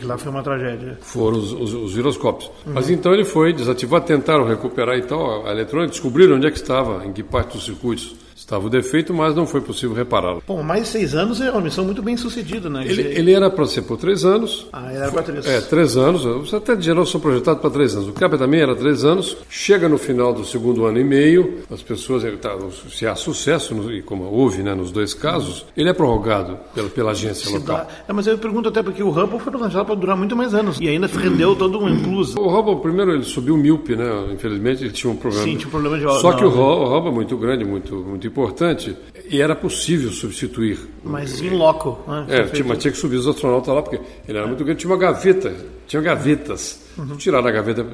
que 0.00 0.06
lá 0.06 0.18
foi 0.18 0.30
uma 0.30 0.42
tragédia. 0.42 0.98
Foram 1.00 1.38
os, 1.38 1.52
os, 1.52 1.74
os 1.74 1.90
giroscópios. 1.92 2.50
Uhum. 2.66 2.74
Mas 2.74 2.90
então 2.90 3.12
ele 3.12 3.24
foi 3.24 3.52
desativar, 3.52 4.02
tentaram 4.02 4.44
recuperar 4.44 4.96
e 4.98 5.02
tal 5.02 5.46
a 5.46 5.50
eletrônica, 5.50 5.92
descobriram 5.92 6.36
onde 6.36 6.46
é 6.46 6.50
que 6.50 6.56
estava, 6.56 7.04
em 7.06 7.12
que 7.12 7.22
parte 7.22 7.54
dos 7.54 7.64
circuitos 7.64 8.25
Estava 8.36 8.66
o 8.66 8.70
defeito, 8.70 9.14
mas 9.14 9.34
não 9.34 9.46
foi 9.46 9.62
possível 9.62 9.96
repará-lo. 9.96 10.42
Bom, 10.46 10.62
mais 10.62 10.82
de 10.82 10.88
seis 10.88 11.14
anos 11.14 11.40
é 11.40 11.50
uma 11.50 11.62
missão 11.62 11.86
muito 11.86 12.02
bem 12.02 12.18
sucedida, 12.18 12.68
né? 12.68 12.84
Ele, 12.86 13.02
ele 13.02 13.32
era 13.32 13.50
para 13.50 13.64
ser 13.66 13.82
por 13.82 13.96
três 13.96 14.26
anos. 14.26 14.68
Ah, 14.70 14.90
ele 14.90 15.02
era 15.02 15.10
para 15.10 15.22
três. 15.22 15.46
É, 15.46 15.60
três 15.62 15.96
anos. 15.96 16.24
Os 16.26 16.52
até 16.52 16.78
geral 16.78 17.06
são 17.06 17.18
projetados 17.18 17.62
para 17.62 17.70
três 17.70 17.94
anos. 17.94 18.08
O 18.08 18.12
CAP 18.12 18.36
também 18.36 18.60
era 18.60 18.76
três 18.76 19.04
anos. 19.04 19.38
Chega 19.48 19.88
no 19.88 19.96
final 19.96 20.34
do 20.34 20.44
segundo 20.44 20.84
ano 20.84 21.00
e 21.00 21.04
meio, 21.04 21.60
as 21.70 21.82
pessoas, 21.82 22.22
tá, 22.38 22.54
se 22.90 23.06
há 23.06 23.14
sucesso, 23.16 23.90
e 23.90 24.02
como 24.02 24.24
houve 24.24 24.62
né, 24.62 24.74
nos 24.74 24.92
dois 24.92 25.14
casos, 25.14 25.64
ele 25.74 25.88
é 25.88 25.94
prorrogado 25.94 26.58
pela, 26.74 26.90
pela 26.90 27.10
agência 27.12 27.48
se 27.48 27.54
local. 27.56 27.88
É, 28.06 28.12
mas 28.12 28.26
eu 28.26 28.36
pergunto 28.36 28.68
até 28.68 28.82
porque 28.82 29.02
o 29.02 29.08
Hubble 29.08 29.40
foi 29.40 29.50
planejado 29.50 29.86
para 29.86 29.94
durar 29.94 30.16
muito 30.16 30.36
mais 30.36 30.52
anos 30.52 30.78
e 30.78 30.88
ainda 30.88 31.06
rendeu 31.06 31.56
todo 31.56 31.78
um 31.78 31.88
incluso. 31.88 32.38
O 32.38 32.48
Hubble, 32.48 32.82
primeiro, 32.82 33.12
ele 33.12 33.24
subiu 33.24 33.56
míope, 33.56 33.96
né? 33.96 34.04
Infelizmente, 34.32 34.84
ele 34.84 34.92
tinha 34.92 35.10
um 35.10 35.16
problema. 35.16 35.44
Sim, 35.44 35.56
tinha 35.56 35.68
um 35.68 35.70
problema 35.70 35.98
de 35.98 36.20
Só 36.20 36.32
que 36.32 36.44
o 36.44 36.48
Hubble 36.48 37.10
é 37.10 37.14
muito 37.14 37.36
grande, 37.36 37.64
muito, 37.64 37.94
muito 37.96 38.25
importante 38.26 38.96
e 39.28 39.40
era 39.40 39.54
possível 39.54 40.10
substituir. 40.10 40.78
Mas 41.02 41.40
em 41.40 41.50
loco. 41.50 41.98
Né? 42.06 42.26
É, 42.28 42.44
tinha, 42.44 42.66
mas 42.66 42.78
tinha 42.78 42.92
que 42.92 42.98
subir 42.98 43.16
os 43.16 43.26
astronautas 43.26 43.74
lá, 43.74 43.82
porque 43.82 44.00
ele 44.28 44.38
era 44.38 44.46
muito 44.46 44.64
grande. 44.64 44.80
Tinha 44.80 44.92
uma 44.92 44.98
gaveta, 44.98 45.54
tinha 45.86 46.02
gavetas. 46.02 46.84
Uhum. 46.96 47.16
Tiraram 47.16 47.46
a 47.46 47.50
gaveta 47.50 47.84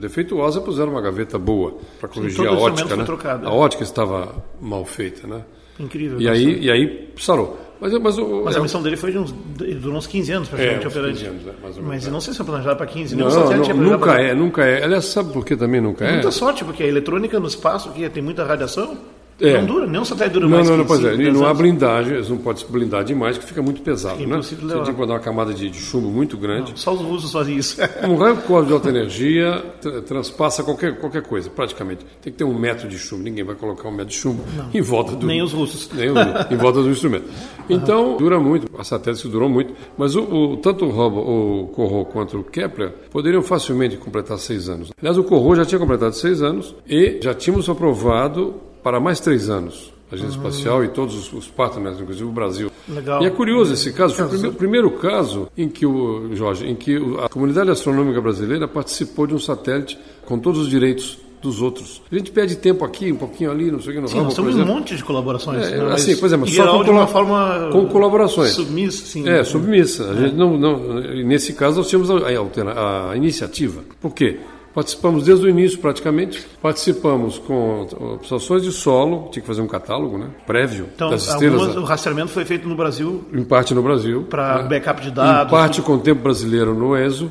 defeituosa, 0.00 0.60
puseram 0.60 0.92
uma 0.92 1.02
gaveta 1.02 1.38
boa 1.38 1.78
para 2.00 2.08
corrigir 2.08 2.40
Sim, 2.40 2.46
a 2.46 2.52
ótica. 2.52 2.96
Né? 2.96 3.04
Trocado, 3.04 3.46
a 3.46 3.52
ótica 3.52 3.82
estava 3.82 4.34
mal 4.60 4.84
feita, 4.84 5.26
né? 5.26 5.42
Incrível. 5.78 6.20
E 6.20 6.28
aí, 6.28 6.64
e 6.64 6.70
aí 6.70 7.10
sarou. 7.18 7.68
Mas, 7.80 7.92
mas, 7.92 8.18
o, 8.18 8.42
mas 8.44 8.56
a 8.56 8.60
missão 8.60 8.82
dele 8.82 8.96
foi 8.96 9.12
de 9.12 9.18
uns, 9.18 9.30
durou 9.30 9.98
uns 9.98 10.06
15 10.06 10.32
anos 10.32 10.48
praticamente 10.48 10.84
é, 10.84 10.88
operante. 10.88 11.18
15 11.18 11.26
anos, 11.26 11.42
é, 11.42 11.46
mais 11.46 11.76
ou 11.76 11.82
menos, 11.82 11.88
mas 11.88 12.06
é. 12.06 12.10
não 12.10 12.20
sei 12.20 12.32
se 12.32 12.36
foi 12.38 12.46
planejado 12.46 12.76
para 12.76 12.86
15, 12.86 13.16
não, 13.16 13.28
não, 13.28 13.50
não 13.50 13.76
nunca 13.76 14.20
é, 14.20 14.34
nunca 14.34 14.64
é. 14.64 14.84
Aliás, 14.84 15.04
sabe 15.04 15.32
por 15.32 15.44
que 15.44 15.56
também 15.56 15.80
nunca 15.80 16.04
é? 16.04 16.12
Muita 16.14 16.32
sorte, 16.32 16.64
porque 16.64 16.82
a 16.82 16.86
eletrônica 16.86 17.38
no 17.38 17.46
espaço, 17.46 17.92
que 17.92 18.08
tem 18.08 18.22
muita 18.22 18.44
radiação, 18.44 18.98
é. 19.40 19.58
Não 19.58 19.66
dura, 19.66 19.86
nem 19.86 20.00
um 20.00 20.04
satélite 20.04 20.34
dura 20.34 20.46
não, 20.46 20.56
mais. 20.56 20.68
Não, 20.68 20.76
não, 20.76 20.84
pois 20.84 21.04
é. 21.04 21.14
E 21.14 21.30
não 21.30 21.46
há 21.46 21.54
blindagem, 21.54 22.14
eles 22.14 22.28
não 22.28 22.38
podem 22.38 22.64
se 22.64 22.70
blindar 22.70 23.04
demais, 23.04 23.38
que 23.38 23.44
fica 23.44 23.62
muito 23.62 23.82
pesado. 23.82 24.20
É 24.20 24.26
né? 24.26 24.36
Você 24.36 24.56
tem 24.56 24.68
que 24.68 24.92
botar 24.92 25.12
uma 25.12 25.20
camada 25.20 25.54
de, 25.54 25.70
de 25.70 25.78
chumbo 25.78 26.08
muito 26.08 26.36
grande. 26.36 26.70
Não, 26.70 26.76
só 26.76 26.92
os 26.92 27.00
russos 27.00 27.30
fazem 27.30 27.56
isso. 27.56 27.76
um 28.02 28.16
raio 28.16 28.36
cósmico 28.38 28.66
de 28.66 28.72
alta 28.72 28.88
energia 28.88 29.64
tra 29.80 30.02
transpassa 30.02 30.64
qualquer, 30.64 30.98
qualquer 30.98 31.22
coisa, 31.22 31.48
praticamente. 31.48 32.04
Tem 32.20 32.32
que 32.32 32.38
ter 32.38 32.44
um 32.44 32.58
metro 32.58 32.88
de 32.88 32.98
chumbo. 32.98 33.22
Ninguém 33.22 33.44
vai 33.44 33.54
colocar 33.54 33.88
um 33.88 33.92
metro 33.92 34.06
de 34.06 34.16
chumbo 34.16 34.42
não. 34.56 34.70
em 34.74 34.80
volta 34.80 35.14
do. 35.14 35.26
Nem 35.26 35.40
os 35.40 35.52
russos. 35.52 35.88
Nem 35.92 36.10
os, 36.10 36.16
em 36.50 36.56
volta 36.56 36.82
do 36.82 36.90
instrumento. 36.90 37.28
Então, 37.70 38.16
dura 38.16 38.40
muito. 38.40 38.68
A 38.78 38.82
satélite 38.82 39.28
durou 39.28 39.48
muito. 39.48 39.72
Mas 39.96 40.16
o, 40.16 40.22
o 40.22 40.56
tanto 40.56 40.84
o 40.84 40.88
Hubble, 40.88 41.20
o 41.20 41.68
Corot 41.68 42.10
quanto 42.10 42.38
o 42.38 42.44
Kepler 42.44 42.90
poderiam 43.10 43.42
facilmente 43.42 43.96
completar 43.96 44.38
seis 44.38 44.68
anos. 44.68 44.90
Aliás, 44.98 45.16
o 45.16 45.22
Corot 45.22 45.56
já 45.56 45.64
tinha 45.64 45.78
completado 45.78 46.14
seis 46.14 46.42
anos 46.42 46.74
e 46.88 47.20
já 47.22 47.34
tínhamos 47.34 47.68
aprovado 47.68 48.67
para 48.88 48.98
mais 48.98 49.20
três 49.20 49.50
anos 49.50 49.92
a 50.10 50.14
Agência 50.14 50.40
uhum. 50.40 50.48
Espacial 50.48 50.82
e 50.82 50.88
todos 50.88 51.14
os, 51.14 51.30
os 51.34 51.48
partners, 51.48 52.00
inclusive 52.00 52.24
o 52.24 52.32
Brasil. 52.32 52.70
Legal. 52.88 53.22
E 53.22 53.26
é 53.26 53.30
curioso 53.30 53.74
esse 53.74 53.92
caso, 53.92 54.14
foi 54.14 54.24
o 54.24 54.28
primeiro, 54.28 54.54
primeiro, 54.54 54.90
caso 54.92 55.46
em 55.54 55.68
que 55.68 55.84
o 55.84 56.34
Jorge, 56.34 56.66
em 56.66 56.74
que 56.74 56.96
a 57.22 57.28
comunidade 57.28 57.70
astronômica 57.70 58.18
brasileira 58.18 58.66
participou 58.66 59.26
de 59.26 59.34
um 59.34 59.38
satélite 59.38 59.98
com 60.24 60.38
todos 60.38 60.62
os 60.62 60.70
direitos 60.70 61.18
dos 61.42 61.60
outros. 61.60 62.00
A 62.10 62.16
gente 62.16 62.30
perde 62.30 62.56
tempo 62.56 62.82
aqui, 62.82 63.12
um 63.12 63.16
pouquinho 63.16 63.50
ali, 63.50 63.70
não 63.70 63.78
sei 63.82 63.90
o 63.90 63.94
que, 63.96 64.00
no 64.00 64.08
sim, 64.08 64.14
Ramo, 64.14 64.24
nós 64.24 64.34
temos 64.34 64.56
um 64.56 64.64
monte 64.64 64.96
de 64.96 65.04
colaborações. 65.04 65.66
É, 65.66 65.76
né? 65.76 65.92
assim, 65.92 66.16
pois 66.16 66.32
é, 66.32 66.38
mas 66.38 66.54
só 66.54 66.78
com, 66.78 66.84
de 66.84 66.90
uma 66.90 67.06
forma 67.06 67.68
com 67.70 67.86
colaborações. 67.88 68.52
Submissa, 68.52 69.04
sim. 69.04 69.28
É, 69.28 69.44
submissa. 69.44 70.10
A 70.10 70.14
gente 70.14 70.34
não, 70.34 70.56
não, 70.56 70.78
nesse 71.26 71.52
caso, 71.52 71.76
nós 71.76 71.88
tínhamos 71.88 72.10
a, 72.10 72.14
a, 72.14 73.10
a 73.10 73.16
iniciativa. 73.18 73.82
Por 74.00 74.14
quê? 74.14 74.40
Participamos 74.74 75.24
desde 75.24 75.46
o 75.46 75.48
início, 75.48 75.78
praticamente. 75.78 76.46
Participamos 76.62 77.38
com 77.38 77.86
observações 78.14 78.62
de 78.62 78.72
solo, 78.72 79.28
tinha 79.30 79.40
que 79.40 79.46
fazer 79.46 79.60
um 79.60 79.66
catálogo 79.66 80.18
né, 80.18 80.28
prévio 80.46 80.88
então, 80.94 81.10
das 81.10 81.26
estrelas. 81.26 81.62
Algumas, 81.62 81.76
o 81.76 81.84
rastreamento 81.84 82.30
foi 82.30 82.44
feito 82.44 82.68
no 82.68 82.76
Brasil? 82.76 83.24
Em 83.32 83.44
parte 83.44 83.74
no 83.74 83.82
Brasil. 83.82 84.26
Para 84.28 84.62
né? 84.62 84.68
backup 84.68 85.02
de 85.02 85.10
dados? 85.10 85.46
Em 85.46 85.50
parte 85.50 85.82
com 85.82 85.94
o 85.94 85.98
tempo 85.98 86.22
brasileiro 86.22 86.74
no 86.74 86.96
ESO. 86.96 87.30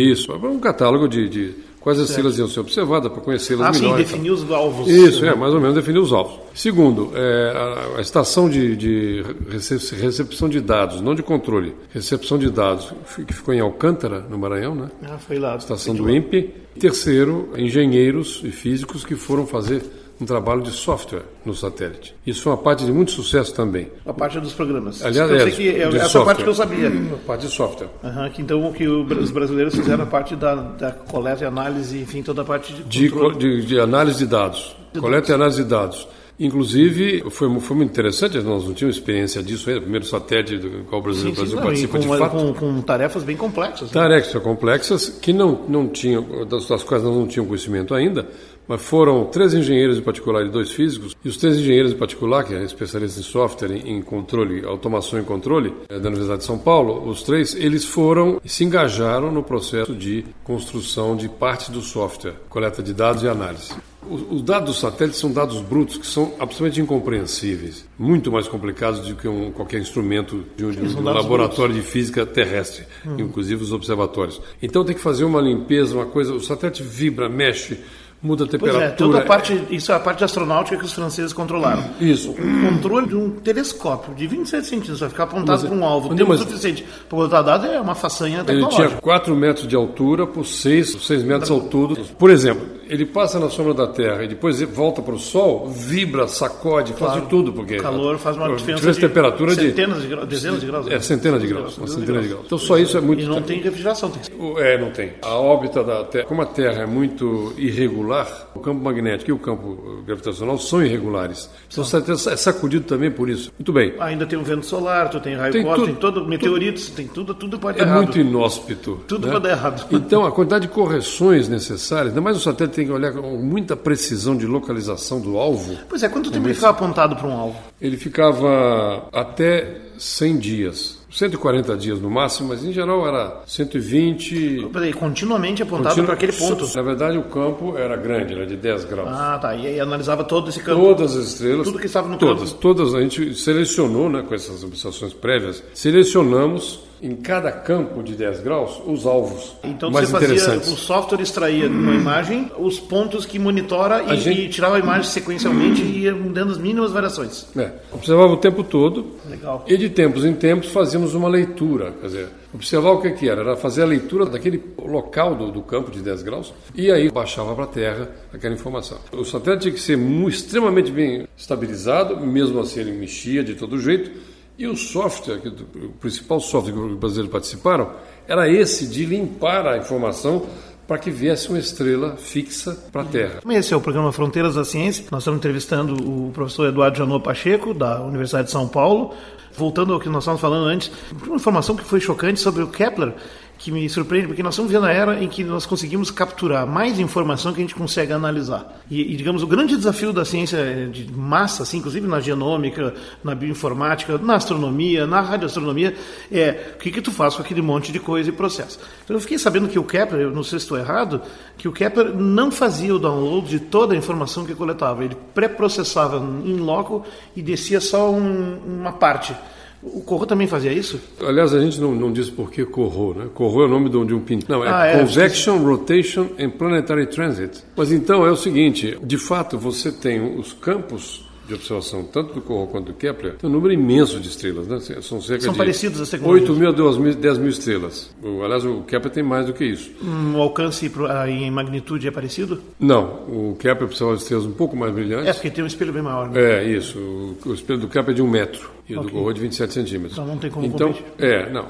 Isso, 0.00 0.32
um 0.32 0.58
catálogo 0.58 1.08
de, 1.08 1.28
de 1.28 1.54
quais 1.80 1.98
estrelas 2.00 2.36
iam 2.36 2.48
ser 2.48 2.60
observadas 2.60 3.12
para 3.12 3.20
conhecê-las 3.20 3.68
ah, 3.68 3.78
melhor. 3.78 3.96
Sim, 3.96 4.02
definir 4.02 4.30
os 4.32 4.50
alvos. 4.50 4.88
Isso, 4.88 5.24
é, 5.24 5.34
mais 5.36 5.54
ou 5.54 5.60
menos 5.60 5.76
definir 5.76 6.00
os 6.00 6.12
alvos. 6.12 6.40
Segundo, 6.52 7.12
é, 7.14 7.52
a, 7.54 7.98
a, 7.98 8.00
estação 8.00 8.50
de, 8.50 8.74
de 8.76 9.24
recepção 9.48 10.48
de 10.48 10.60
dados, 10.60 11.00
não 11.00 11.14
de 11.14 11.22
controle, 11.22 11.74
recepção 11.90 12.38
de 12.38 12.50
dados, 12.50 12.92
que 13.26 13.32
ficou 13.32 13.54
em 13.54 13.60
Alcântara, 13.60 14.18
no 14.28 14.36
Maranhão, 14.36 14.74
né? 14.74 14.90
Ah, 15.04 15.16
foi 15.16 15.38
lá. 15.38 15.56
Estação 15.56 15.94
do 15.94 16.10
INPE. 16.10 16.52
Terceiro, 16.78 17.50
engenheiros 17.56 18.42
e 18.44 18.50
físicos 18.50 19.04
que 19.04 19.14
foram 19.14 19.46
fazer 19.46 19.82
um 20.20 20.24
trabalho 20.24 20.62
de 20.62 20.70
software 20.70 21.22
no 21.44 21.54
satélite. 21.54 22.14
Isso 22.26 22.42
foi 22.42 22.52
uma 22.52 22.58
parte 22.58 22.84
de 22.84 22.92
muito 22.92 23.10
sucesso 23.10 23.54
também. 23.54 23.90
A 24.04 24.12
parte 24.12 24.40
dos 24.40 24.54
programas. 24.54 25.04
Aliás, 25.04 25.30
é, 25.30 25.50
que 25.50 25.68
é, 25.68 25.82
essa 25.82 26.08
software. 26.08 26.24
parte 26.24 26.42
que 26.42 26.48
eu 26.48 26.54
sabia. 26.54 26.88
A 26.88 27.26
parte 27.26 27.46
de 27.46 27.52
software. 27.52 27.88
Uhum, 28.02 28.30
que 28.30 28.42
então 28.42 28.72
que 28.72 28.88
os 28.88 29.30
brasileiros 29.30 29.74
fizeram 29.74 30.04
a 30.04 30.06
parte 30.06 30.34
da, 30.34 30.54
da 30.54 30.90
coleta 30.92 31.44
e 31.44 31.46
análise, 31.46 32.00
enfim, 32.00 32.22
toda 32.22 32.42
a 32.42 32.44
parte 32.44 32.72
de 32.72 32.82
de, 32.84 33.38
de, 33.38 33.66
de, 33.66 33.80
análise 33.80 34.18
de 34.18 34.26
dados. 34.26 34.74
De 34.92 35.00
coleta 35.00 35.28
dados. 35.28 35.30
e 35.30 35.32
análise 35.34 35.62
de 35.62 35.68
dados. 35.68 36.08
Inclusive, 36.38 37.24
foi, 37.30 37.60
foi 37.60 37.76
muito 37.76 37.90
interessante, 37.90 38.38
nós 38.40 38.64
não 38.66 38.74
tínhamos 38.74 38.96
experiência 38.96 39.42
disso 39.42 39.70
ainda, 39.70 39.78
o 39.78 39.82
primeiro 39.84 40.04
satélite 40.04 40.58
do 40.58 40.84
qual 40.84 41.00
o 41.00 41.04
Brasil, 41.04 41.22
sim, 41.22 41.28
sim, 41.30 41.34
Brasil 41.34 41.56
não, 41.56 41.62
participa 41.62 41.92
com, 41.92 42.00
de 42.00 42.18
fato. 42.18 42.36
Com, 42.36 42.54
com, 42.54 42.82
tarefas 42.82 43.22
bem 43.22 43.36
complexas. 43.36 43.88
Né? 43.88 43.94
Tarefas 43.94 44.42
complexas 44.42 45.08
que 45.08 45.32
não, 45.32 45.64
não 45.66 45.88
tinham, 45.88 46.46
das, 46.46 46.68
das 46.68 46.82
quais 46.82 47.02
nós 47.02 47.14
não 47.14 47.26
tínhamos 47.26 47.48
conhecimento 47.48 47.94
ainda, 47.94 48.28
mas 48.68 48.82
foram 48.82 49.24
três 49.26 49.54
engenheiros 49.54 49.98
em 49.98 50.02
particular 50.02 50.44
e 50.44 50.50
dois 50.50 50.70
físicos, 50.70 51.16
e 51.24 51.28
os 51.28 51.36
três 51.36 51.56
engenheiros 51.56 51.92
em 51.92 51.96
particular, 51.96 52.44
que 52.44 52.54
é 52.54 52.62
especialista 52.62 53.20
em 53.20 53.22
software, 53.22 53.72
em 53.72 54.02
controle, 54.02 54.64
automação 54.64 55.18
e 55.18 55.22
controle, 55.22 55.72
é, 55.88 55.98
da 55.98 56.08
Universidade 56.08 56.40
de 56.40 56.46
São 56.46 56.58
Paulo, 56.58 57.08
os 57.08 57.22
três, 57.22 57.54
eles 57.54 57.84
foram 57.84 58.40
e 58.44 58.48
se 58.48 58.64
engajaram 58.64 59.30
no 59.30 59.42
processo 59.42 59.94
de 59.94 60.24
construção 60.44 61.16
de 61.16 61.28
parte 61.28 61.70
do 61.70 61.80
software, 61.80 62.34
coleta 62.48 62.82
de 62.82 62.92
dados 62.92 63.22
e 63.22 63.28
análise. 63.28 63.72
Os 64.08 64.40
dados 64.40 64.76
do 64.76 64.80
satélite 64.80 65.16
são 65.16 65.32
dados 65.32 65.60
brutos 65.60 65.98
que 65.98 66.06
são 66.06 66.32
absolutamente 66.38 66.80
incompreensíveis, 66.80 67.84
muito 67.98 68.30
mais 68.30 68.46
complicados 68.46 69.00
do 69.00 69.16
que 69.16 69.26
um, 69.26 69.50
qualquer 69.50 69.80
instrumento 69.80 70.44
de 70.56 70.64
um, 70.64 70.70
de 70.70 70.96
um 70.96 71.02
laboratório 71.02 71.72
brutos. 71.72 71.74
de 71.74 71.82
física 71.82 72.24
terrestre, 72.24 72.84
hum. 73.04 73.16
inclusive 73.18 73.64
os 73.64 73.72
observatórios. 73.72 74.40
Então 74.62 74.84
tem 74.84 74.94
que 74.94 75.00
fazer 75.00 75.24
uma 75.24 75.40
limpeza, 75.40 75.96
uma 75.96 76.06
coisa. 76.06 76.32
O 76.34 76.40
satélite 76.40 76.84
vibra, 76.84 77.28
mexe, 77.28 77.80
muda 78.22 78.44
a 78.44 78.46
temperatura. 78.46 78.86
Pois 78.86 78.92
é, 78.92 78.96
toda 78.96 79.18
a 79.18 79.24
parte, 79.24 79.66
isso 79.70 79.92
é 79.92 79.94
a 79.94 80.00
parte 80.00 80.24
astronáutica 80.24 80.76
que 80.76 80.84
os 80.84 80.92
franceses 80.92 81.32
controlaram. 81.32 81.84
Isso. 82.00 82.30
O 82.30 82.70
controle 82.70 83.08
de 83.08 83.16
um 83.16 83.30
telescópio 83.30 84.14
de 84.14 84.26
27 84.26 84.64
centímetros 84.64 85.00
vai 85.00 85.08
ficar 85.08 85.24
apontado 85.24 85.66
para 85.66 85.76
um 85.76 85.84
alvo, 85.84 86.14
tempo 86.14 86.30
mas, 86.30 86.40
suficiente 86.40 86.84
para 87.08 87.16
botar 87.16 87.42
dado 87.42 87.66
é 87.66 87.80
uma 87.80 87.94
façanha 87.94 88.42
tecnológica. 88.44 88.82
Ele 88.82 88.88
tinha 88.90 89.00
4 89.00 89.36
metros 89.36 89.68
de 89.68 89.76
altura 89.76 90.26
por 90.26 90.44
6, 90.44 91.04
6 91.04 91.22
metros 91.22 91.50
ao 91.50 91.60
todo. 91.60 91.96
Por 92.18 92.30
exemplo, 92.30 92.75
ele 92.88 93.06
passa 93.06 93.38
na 93.38 93.48
sombra 93.48 93.74
da 93.74 93.86
Terra 93.86 94.24
e 94.24 94.28
depois 94.28 94.60
volta 94.62 95.02
para 95.02 95.14
o 95.14 95.18
Sol, 95.18 95.68
vibra, 95.68 96.28
sacode, 96.28 96.92
claro, 96.92 97.12
faz 97.12 97.24
de 97.24 97.30
tudo. 97.30 97.52
Porque 97.52 97.76
o 97.76 97.82
calor 97.82 98.18
faz 98.18 98.36
uma 98.36 98.54
diferença 98.54 98.92
de 98.92 99.00
temperatura 99.00 99.54
centenas 99.54 100.02
de, 100.02 100.08
graus, 100.08 100.28
dezenas 100.28 100.60
de 100.60 100.66
graus. 100.66 100.86
É, 100.88 101.00
centenas 101.00 101.40
de 101.40 101.48
graus. 101.48 101.78
Uma 101.78 101.86
centena 101.86 102.22
de 102.22 102.28
graus. 102.28 102.42
Então 102.46 102.58
só 102.58 102.78
isso 102.78 102.96
é 102.96 103.00
muito... 103.00 103.22
E 103.22 103.26
não 103.26 103.42
tem 103.42 103.60
refrigeração. 103.60 104.10
Tem... 104.10 104.22
É, 104.58 104.78
não 104.78 104.90
tem. 104.90 105.12
A 105.22 105.34
órbita 105.34 105.82
da 105.82 106.04
Terra, 106.04 106.24
como 106.24 106.42
a 106.42 106.46
Terra 106.46 106.82
é 106.82 106.86
muito 106.86 107.52
irregular, 107.56 108.48
o 108.54 108.60
campo 108.60 108.82
magnético 108.82 109.30
e 109.30 109.32
o 109.32 109.38
campo 109.38 110.02
gravitacional 110.06 110.58
são 110.58 110.84
irregulares. 110.84 111.50
Então 111.70 111.84
é 112.32 112.36
sacudido 112.36 112.84
também 112.84 113.10
por 113.10 113.28
isso. 113.28 113.52
Muito 113.58 113.72
bem. 113.72 113.94
Ainda 113.98 114.26
tem 114.26 114.38
o 114.38 114.42
vento 114.42 114.64
solar, 114.64 115.10
tu 115.10 115.20
tem 115.20 115.34
raio 115.34 115.52
tem, 115.52 115.64
tudo, 115.64 115.86
tem 115.86 115.94
todo 115.94 116.26
meteoritos, 116.26 116.90
tem 116.90 117.06
tudo, 117.06 117.34
tudo 117.34 117.58
pode 117.58 117.78
é 117.78 117.84
dar 117.84 117.90
errado. 117.90 118.02
É 118.02 118.04
muito 118.04 118.18
inóspito. 118.18 119.00
Tudo 119.08 119.26
né? 119.26 119.32
pode 119.32 119.44
dar 119.44 119.50
errado. 119.50 119.86
Então 119.90 120.24
a 120.24 120.32
quantidade 120.32 120.66
de 120.66 120.72
correções 120.72 121.48
necessárias, 121.48 122.08
ainda 122.08 122.20
mais 122.20 122.36
o 122.36 122.40
satélite 122.40 122.75
tem 122.76 122.84
que 122.86 122.92
olhar 122.92 123.10
com 123.10 123.38
muita 123.38 123.74
precisão 123.74 124.36
de 124.36 124.46
localização 124.46 125.18
do 125.18 125.38
alvo. 125.38 125.78
Pois 125.88 126.02
é, 126.02 126.10
quanto 126.10 126.30
tempo 126.30 126.46
ele 126.46 126.52
ficava 126.52 126.76
apontado 126.76 127.16
para 127.16 127.26
um 127.26 127.32
alvo? 127.32 127.56
Ele 127.80 127.96
ficava 127.96 129.08
até 129.10 129.80
100 129.96 130.36
dias. 130.36 130.98
140 131.10 131.74
dias 131.78 131.98
no 131.98 132.10
máximo, 132.10 132.50
mas 132.50 132.62
em 132.62 132.72
geral 132.72 133.08
era 133.08 133.40
120. 133.46 134.68
Peraí, 134.70 134.92
continuamente 134.92 135.62
apontado 135.62 135.88
Continu... 135.88 136.04
para 136.04 136.14
aquele 136.16 136.32
ponto. 136.32 136.76
Na 136.76 136.82
verdade, 136.82 137.16
o 137.16 137.22
campo 137.22 137.78
era 137.78 137.96
grande, 137.96 138.34
era 138.34 138.46
de 138.46 138.56
10 138.56 138.84
graus. 138.84 139.08
Ah, 139.10 139.38
tá. 139.40 139.54
E 139.54 139.66
aí 139.66 139.80
analisava 139.80 140.22
todo 140.22 140.50
esse 140.50 140.60
campo. 140.60 140.82
Todas 140.82 141.16
as 141.16 141.28
estrelas. 141.28 141.66
Tudo 141.66 141.78
que 141.78 141.86
estava 141.86 142.06
no 142.06 142.18
todas, 142.18 142.50
campo. 142.50 142.60
Todas. 142.60 142.94
A 142.94 143.00
gente 143.00 143.34
selecionou, 143.34 144.10
né, 144.10 144.22
com 144.28 144.34
essas 144.34 144.62
observações 144.62 145.14
prévias, 145.14 145.64
selecionamos 145.72 146.80
em 147.02 147.14
cada 147.16 147.52
campo 147.52 148.02
de 148.02 148.14
10 148.14 148.40
graus 148.40 148.80
os 148.86 149.06
alvos 149.06 149.54
então 149.62 149.90
mais 149.90 150.08
você 150.08 150.26
fazia, 150.26 150.56
o 150.58 150.76
software 150.76 151.20
extraía 151.20 151.68
numa 151.68 151.94
imagem 151.94 152.50
os 152.58 152.78
pontos 152.78 153.26
que 153.26 153.38
monitora 153.38 154.14
e, 154.14 154.16
gente... 154.16 154.40
e, 154.40 154.48
tirava 154.48 154.76
a 154.76 154.78
imagem 154.78 155.10
sequencialmente 155.10 155.82
e 155.82 156.04
ia 156.04 156.14
dando 156.14 156.52
as 156.52 156.58
mínimas 156.58 156.92
variações. 156.92 157.46
É, 157.56 157.70
observava 157.92 158.32
o 158.32 158.36
tempo 158.36 158.62
todo. 158.62 159.16
Legal. 159.28 159.64
E 159.66 159.76
de 159.76 159.88
tempos 159.90 160.24
em 160.24 160.34
tempos 160.34 160.70
fazíamos 160.70 161.14
uma 161.14 161.28
leitura, 161.28 161.92
quer 162.00 162.06
dizer, 162.06 162.28
observar 162.54 162.92
o 162.92 163.00
que, 163.00 163.10
que 163.12 163.28
era, 163.28 163.40
era 163.40 163.56
fazer 163.56 163.82
a 163.82 163.86
leitura 163.86 164.26
daquele 164.26 164.62
local 164.78 165.34
do, 165.34 165.50
do 165.50 165.62
campo 165.62 165.90
de 165.90 166.00
10 166.00 166.22
graus 166.22 166.54
e 166.74 166.90
aí 166.90 167.10
baixava 167.10 167.54
para 167.54 167.64
a 167.64 167.68
Terra 167.68 168.10
aquela 168.32 168.54
informação. 168.54 168.98
O 169.12 169.24
satélite 169.24 169.62
tinha 169.62 169.74
que 169.74 169.80
ser 169.80 169.98
extremamente 170.28 170.90
bem 170.90 171.26
estabilizado, 171.36 172.18
mesmo 172.20 172.60
assim 172.60 172.80
ele 172.80 172.92
mexia 172.92 173.42
de 173.42 173.54
todo 173.54 173.78
jeito 173.78 174.35
e 174.58 174.66
o 174.66 174.76
software, 174.76 175.40
o 175.76 175.88
principal 176.00 176.40
software 176.40 176.72
que 176.72 176.78
os 176.78 176.98
brasileiros 176.98 177.30
participaram, 177.30 177.90
era 178.26 178.48
esse 178.48 178.86
de 178.86 179.04
limpar 179.04 179.66
a 179.66 179.76
informação 179.76 180.46
para 180.86 180.98
que 180.98 181.10
viesse 181.10 181.48
uma 181.48 181.58
estrela 181.58 182.16
fixa 182.16 182.76
para 182.92 183.02
a 183.02 183.04
Terra. 183.04 183.40
Esse 183.50 183.74
é 183.74 183.76
o 183.76 183.80
programa 183.80 184.12
Fronteiras 184.12 184.54
da 184.54 184.64
Ciência. 184.64 185.04
Nós 185.10 185.22
estamos 185.22 185.38
entrevistando 185.38 185.94
o 185.94 186.30
professor 186.32 186.68
Eduardo 186.68 186.96
Janot 186.96 187.24
Pacheco, 187.24 187.74
da 187.74 188.00
Universidade 188.02 188.46
de 188.46 188.52
São 188.52 188.68
Paulo. 188.68 189.12
Voltando 189.52 189.94
ao 189.94 189.98
que 189.98 190.08
nós 190.08 190.22
estávamos 190.22 190.40
falando 190.40 190.66
antes, 190.66 190.92
uma 191.26 191.36
informação 191.36 191.74
que 191.74 191.82
foi 191.82 191.98
chocante 191.98 192.38
sobre 192.38 192.62
o 192.62 192.68
Kepler 192.68 193.14
que 193.58 193.72
me 193.72 193.88
surpreende, 193.88 194.28
porque 194.28 194.42
nós 194.42 194.54
estamos 194.54 194.70
vendo 194.70 194.84
a 194.84 194.92
era 194.92 195.22
em 195.22 195.28
que 195.28 195.42
nós 195.42 195.64
conseguimos 195.64 196.10
capturar 196.10 196.66
mais 196.66 196.98
informação 196.98 197.52
que 197.52 197.60
a 197.60 197.62
gente 197.62 197.74
consegue 197.74 198.12
analisar. 198.12 198.80
E, 198.90 199.14
e, 199.14 199.16
digamos, 199.16 199.42
o 199.42 199.46
grande 199.46 199.76
desafio 199.76 200.12
da 200.12 200.24
ciência 200.24 200.88
de 200.92 201.10
massa, 201.10 201.62
assim, 201.62 201.78
inclusive 201.78 202.06
na 202.06 202.20
genômica, 202.20 202.94
na 203.24 203.34
bioinformática, 203.34 204.18
na 204.18 204.36
astronomia, 204.36 205.06
na 205.06 205.20
radioastronomia, 205.20 205.94
é 206.30 206.74
o 206.74 206.78
que, 206.78 206.90
que 206.90 207.00
tu 207.00 207.10
faz 207.10 207.34
com 207.34 207.42
aquele 207.42 207.62
monte 207.62 207.90
de 207.90 207.98
coisa 207.98 208.28
e 208.28 208.32
processo. 208.32 208.78
Então 209.04 209.16
eu 209.16 209.20
fiquei 209.20 209.38
sabendo 209.38 209.68
que 209.68 209.78
o 209.78 209.84
Kepler, 209.84 210.22
eu 210.22 210.30
não 210.30 210.42
sei 210.42 210.58
se 210.58 210.64
estou 210.64 210.78
errado, 210.78 211.22
que 211.56 211.66
o 211.66 211.72
Kepler 211.72 212.14
não 212.14 212.50
fazia 212.50 212.94
o 212.94 212.98
download 212.98 213.48
de 213.48 213.60
toda 213.60 213.94
a 213.94 213.96
informação 213.96 214.44
que 214.44 214.54
coletava, 214.54 215.04
ele 215.04 215.16
pré-processava 215.34 216.18
em 216.44 216.56
loco 216.56 217.04
e 217.34 217.42
descia 217.42 217.80
só 217.80 218.10
um, 218.10 218.58
uma 218.66 218.92
parte. 218.92 219.34
O 219.82 220.00
Corro 220.00 220.26
também 220.26 220.46
fazia 220.46 220.72
isso? 220.72 221.00
Aliás, 221.20 221.54
a 221.54 221.60
gente 221.60 221.80
não, 221.80 221.94
não 221.94 222.12
diz 222.12 222.30
por 222.30 222.50
que 222.50 222.64
Corro, 222.64 223.14
né? 223.14 223.26
Corro 223.32 223.62
é 223.62 223.66
o 223.66 223.68
nome 223.68 223.90
de 223.90 223.96
um, 223.96 224.06
de 224.06 224.14
um 224.14 224.20
pintor. 224.20 224.56
Não, 224.56 224.64
é 224.64 224.68
ah, 224.68 224.86
é, 224.86 224.98
Convection, 224.98 225.58
Rotation 225.58 226.28
and 226.38 226.50
Planetary 226.50 227.06
Transit. 227.06 227.62
Mas 227.76 227.92
então 227.92 228.26
é 228.26 228.30
o 228.30 228.36
seguinte, 228.36 228.98
de 229.02 229.18
fato, 229.18 229.58
você 229.58 229.92
tem 229.92 230.38
os 230.38 230.52
campos 230.52 231.25
de 231.46 231.54
observação, 231.54 232.02
tanto 232.04 232.34
do 232.34 232.40
Corro 232.40 232.66
quanto 232.66 232.86
do 232.86 232.94
Kepler, 232.94 233.34
tem 233.34 233.48
um 233.48 233.52
número 233.52 233.72
imenso 233.72 234.18
de 234.20 234.28
estrelas, 234.28 234.66
né? 234.66 234.78
São 235.00 235.20
cerca 235.20 235.44
São 235.44 235.52
de 235.52 235.58
parecidos 235.58 236.00
as 236.00 236.10
tecnologias. 236.10 236.50
8 236.50 236.58
mil 236.58 236.68
a 236.68 236.72
2 236.72 236.98
mil, 236.98 237.14
10 237.14 237.38
mil 237.38 237.48
estrelas. 237.48 238.10
O, 238.22 238.42
aliás, 238.42 238.64
o 238.64 238.82
Kepler 238.82 239.12
tem 239.12 239.22
mais 239.22 239.46
do 239.46 239.52
que 239.52 239.64
isso. 239.64 239.90
O 240.34 240.40
alcance 240.40 240.90
em 241.28 241.50
magnitude 241.50 242.08
é 242.08 242.10
parecido? 242.10 242.60
Não, 242.78 243.04
o 243.28 243.56
Kepler 243.58 243.84
observa 243.84 244.14
estrelas 244.14 244.46
um 244.46 244.52
pouco 244.52 244.76
mais 244.76 244.92
brilhantes. 244.92 245.28
É, 245.28 245.32
porque 245.32 245.50
tem 245.50 245.62
um 245.62 245.66
espelho 245.66 245.92
bem 245.92 246.02
maior. 246.02 246.30
Né? 246.30 246.40
É, 246.40 246.64
isso. 246.64 246.98
O, 246.98 247.36
o 247.46 247.54
espelho 247.54 247.78
do 247.78 247.88
Kepler 247.88 248.10
é 248.10 248.14
de 248.14 248.22
um 248.22 248.28
metro 248.28 248.70
e 248.88 248.94
o 248.94 249.00
okay. 249.00 249.10
do 249.10 249.16
Corro 249.16 249.30
é 249.30 249.34
de 249.34 249.40
27 249.40 249.72
centímetros. 249.72 250.12
Então 250.12 250.26
não 250.26 250.38
tem 250.38 250.50
como 250.50 250.66
Então, 250.66 250.92
competir. 250.92 251.24
é, 251.24 251.50
não, 251.50 251.66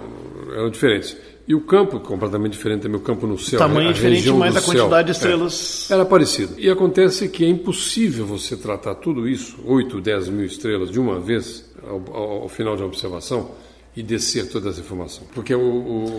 eram 0.52 0.70
diferentes. 0.70 1.16
E 1.48 1.54
o 1.54 1.60
campo, 1.60 2.00
completamente 2.00 2.52
diferente 2.52 2.82
também, 2.82 2.98
o 2.98 3.02
campo 3.02 3.26
no 3.26 3.38
céu. 3.38 3.58
Tamanho 3.58 3.90
a 3.90 3.92
diferente, 3.92 4.28
mas 4.32 4.56
a 4.56 4.60
quantidade 4.60 4.90
céu, 4.90 5.02
de 5.04 5.10
estrelas. 5.12 5.90
É, 5.90 5.94
era 5.94 6.04
parecido. 6.04 6.54
E 6.58 6.68
acontece 6.68 7.28
que 7.28 7.44
é 7.44 7.48
impossível 7.48 8.26
você 8.26 8.56
tratar 8.56 8.96
tudo 8.96 9.28
isso, 9.28 9.56
8, 9.64 10.00
10 10.00 10.28
mil 10.30 10.44
estrelas, 10.44 10.90
de 10.90 10.98
uma 10.98 11.20
vez, 11.20 11.64
ao, 11.86 12.02
ao, 12.12 12.42
ao 12.42 12.48
final 12.48 12.74
de 12.74 12.82
uma 12.82 12.88
observação, 12.88 13.52
e 13.96 14.02
descer 14.02 14.50
toda 14.50 14.68
essa 14.68 14.80
informação. 14.80 15.24
Porque, 15.34 15.54
o, 15.54 15.60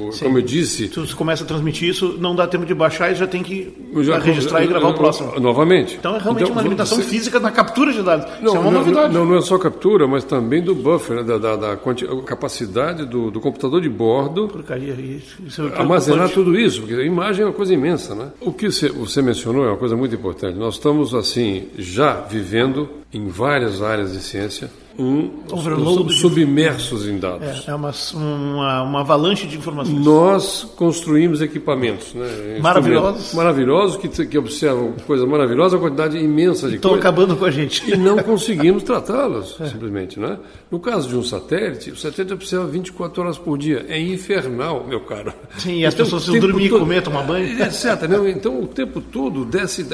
o 0.08 0.10
como 0.20 0.40
eu 0.40 0.42
disse... 0.42 0.88
Se 0.88 1.00
você 1.00 1.14
começa 1.14 1.44
a 1.44 1.48
transmitir 1.48 1.88
isso, 1.88 2.18
não 2.20 2.36
dá 2.36 2.48
tempo 2.48 2.66
de 2.66 2.74
baixar 2.74 3.12
e 3.12 3.16
já 3.16 3.28
tem 3.28 3.44
que 3.44 3.72
já, 4.02 4.18
registrar 4.18 4.64
e 4.64 4.68
gravar 4.68 4.90
o 4.90 4.94
próximo. 4.96 5.40
Novamente. 5.40 5.96
Então 6.00 6.16
é 6.16 6.20
realmente 6.20 6.44
então, 6.44 6.56
uma 6.56 6.64
limitação 6.64 6.98
você... 6.98 7.08
física 7.08 7.40
na 7.40 7.52
captura 7.52 7.94
de 7.94 8.02
dados. 8.02 8.26
Não, 8.42 8.48
isso 8.48 8.56
é 8.56 8.60
uma 8.60 8.72
não, 8.72 8.80
novidade. 8.80 9.14
Não, 9.14 9.26
não 9.26 9.38
é 9.38 9.42
só 9.42 9.60
captura, 9.60 10.08
mas 10.08 10.24
também 10.24 10.62
do 10.62 10.74
buffer, 10.74 11.18
né, 11.18 11.24
da, 11.24 11.38
da, 11.38 11.56
da 11.56 11.78
capacidade 12.26 13.06
do, 13.06 13.30
do, 13.30 13.40
computador 13.40 13.80
de 13.80 13.90
bordo 13.90 14.48
Porcaria, 14.48 14.94
isso, 14.94 15.68
é 15.68 15.78
armazenar 15.78 16.30
tudo 16.30 16.58
isso, 16.60 16.82
porque 16.82 16.96
a 16.96 17.04
imagem 17.04 17.44
é 17.44 17.46
uma 17.46 17.54
coisa 17.54 17.74
imensa. 17.76 18.16
Né? 18.16 18.32
O 18.42 18.52
que 18.52 18.72
você, 18.72 18.90
você 18.90 19.22
mencionou 19.22 19.64
é 19.66 19.68
uma 19.68 19.78
coisa 19.78 19.96
muito 19.96 20.16
importante. 20.16 20.58
Nós 20.58 20.76
estamos, 20.76 21.14
assim, 21.14 21.68
já 21.78 22.22
vivendo 22.22 22.90
em 23.14 23.28
várias 23.28 23.84
áreas 23.84 24.14
de 24.14 24.20
ciência, 24.20 24.70
um 25.00 25.30
Overload 25.52 26.06
de- 26.06 26.16
submersos 26.20 27.08
em 27.08 27.20
dados. 27.20 27.68
É, 27.68 27.72
é 27.72 27.76
uma, 27.76 27.92
uma, 28.16 28.82
uma 28.84 29.00
avalanche 29.02 29.46
de 29.48 29.58
informações. 29.58 30.04
Nós 30.04 30.64
construímos 30.76 31.42
equipamentos 31.42 32.14
né, 32.14 32.58
Maravilhosos. 32.62 33.34
maravilhosos 33.34 33.98
que, 33.98 34.26
que 34.26 34.38
observam 34.38 34.94
coisas 35.06 35.28
maravilhosas, 35.28 35.76
a 35.80 35.82
quantidade 35.82 36.18
imensa 36.18 36.68
de 36.68 36.76
Estão 36.76 36.96
acabando 36.96 37.36
com 37.36 37.46
a 37.46 37.52
gente. 37.52 37.90
E 37.92 37.96
não 37.96 38.18
conseguimos 38.24 38.84
tratá-los, 38.84 39.56
É. 39.62 39.68
simplesmente. 39.68 40.20
Né? 40.20 40.38
No 40.72 40.80
caso 40.80 41.08
de 41.08 41.16
um 41.16 41.24
satélite, 41.24 41.92
o 41.92 41.96
satélite 41.96 42.34
observa 42.34 42.66
24 42.66 43.22
horas 43.22 43.38
por 43.38 43.58
dia. 43.58 43.86
É 43.88 44.00
infernal, 44.00 44.86
meu 44.88 45.02
caro. 45.02 45.32
Sim, 45.58 45.80
e 45.80 45.86
as 45.86 45.94
Então, 45.94 46.06
pessoas 46.06 46.24
precisam 46.26 46.50
dormir, 46.50 46.70
todo- 46.70 46.80
comer, 46.80 47.02
tomar 47.04 47.24
banho. 47.24 47.62
Etc. 47.62 47.86
né? 48.10 48.30
Então, 48.32 48.62
o 48.62 48.68
tempo 48.68 49.00
todo 49.00 49.46
desce, 49.46 49.86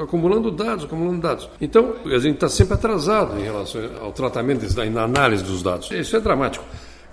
acumulando 0.00 0.50
dados, 0.50 0.84
acumulando 0.84 1.20
dados. 1.20 1.48
Então, 1.60 1.92
a 2.06 2.18
gente 2.18 2.34
está 2.34 2.48
sempre 2.48 2.74
atrasado 2.74 3.38
em 3.38 3.42
relação 3.44 3.80
ao 4.02 4.12
tratamento, 4.12 4.39
desse- 4.42 4.90
na 4.90 5.02
análise 5.04 5.42
dos 5.44 5.62
dados. 5.62 5.90
Isso 5.90 6.16
é 6.16 6.20
dramático. 6.20 6.64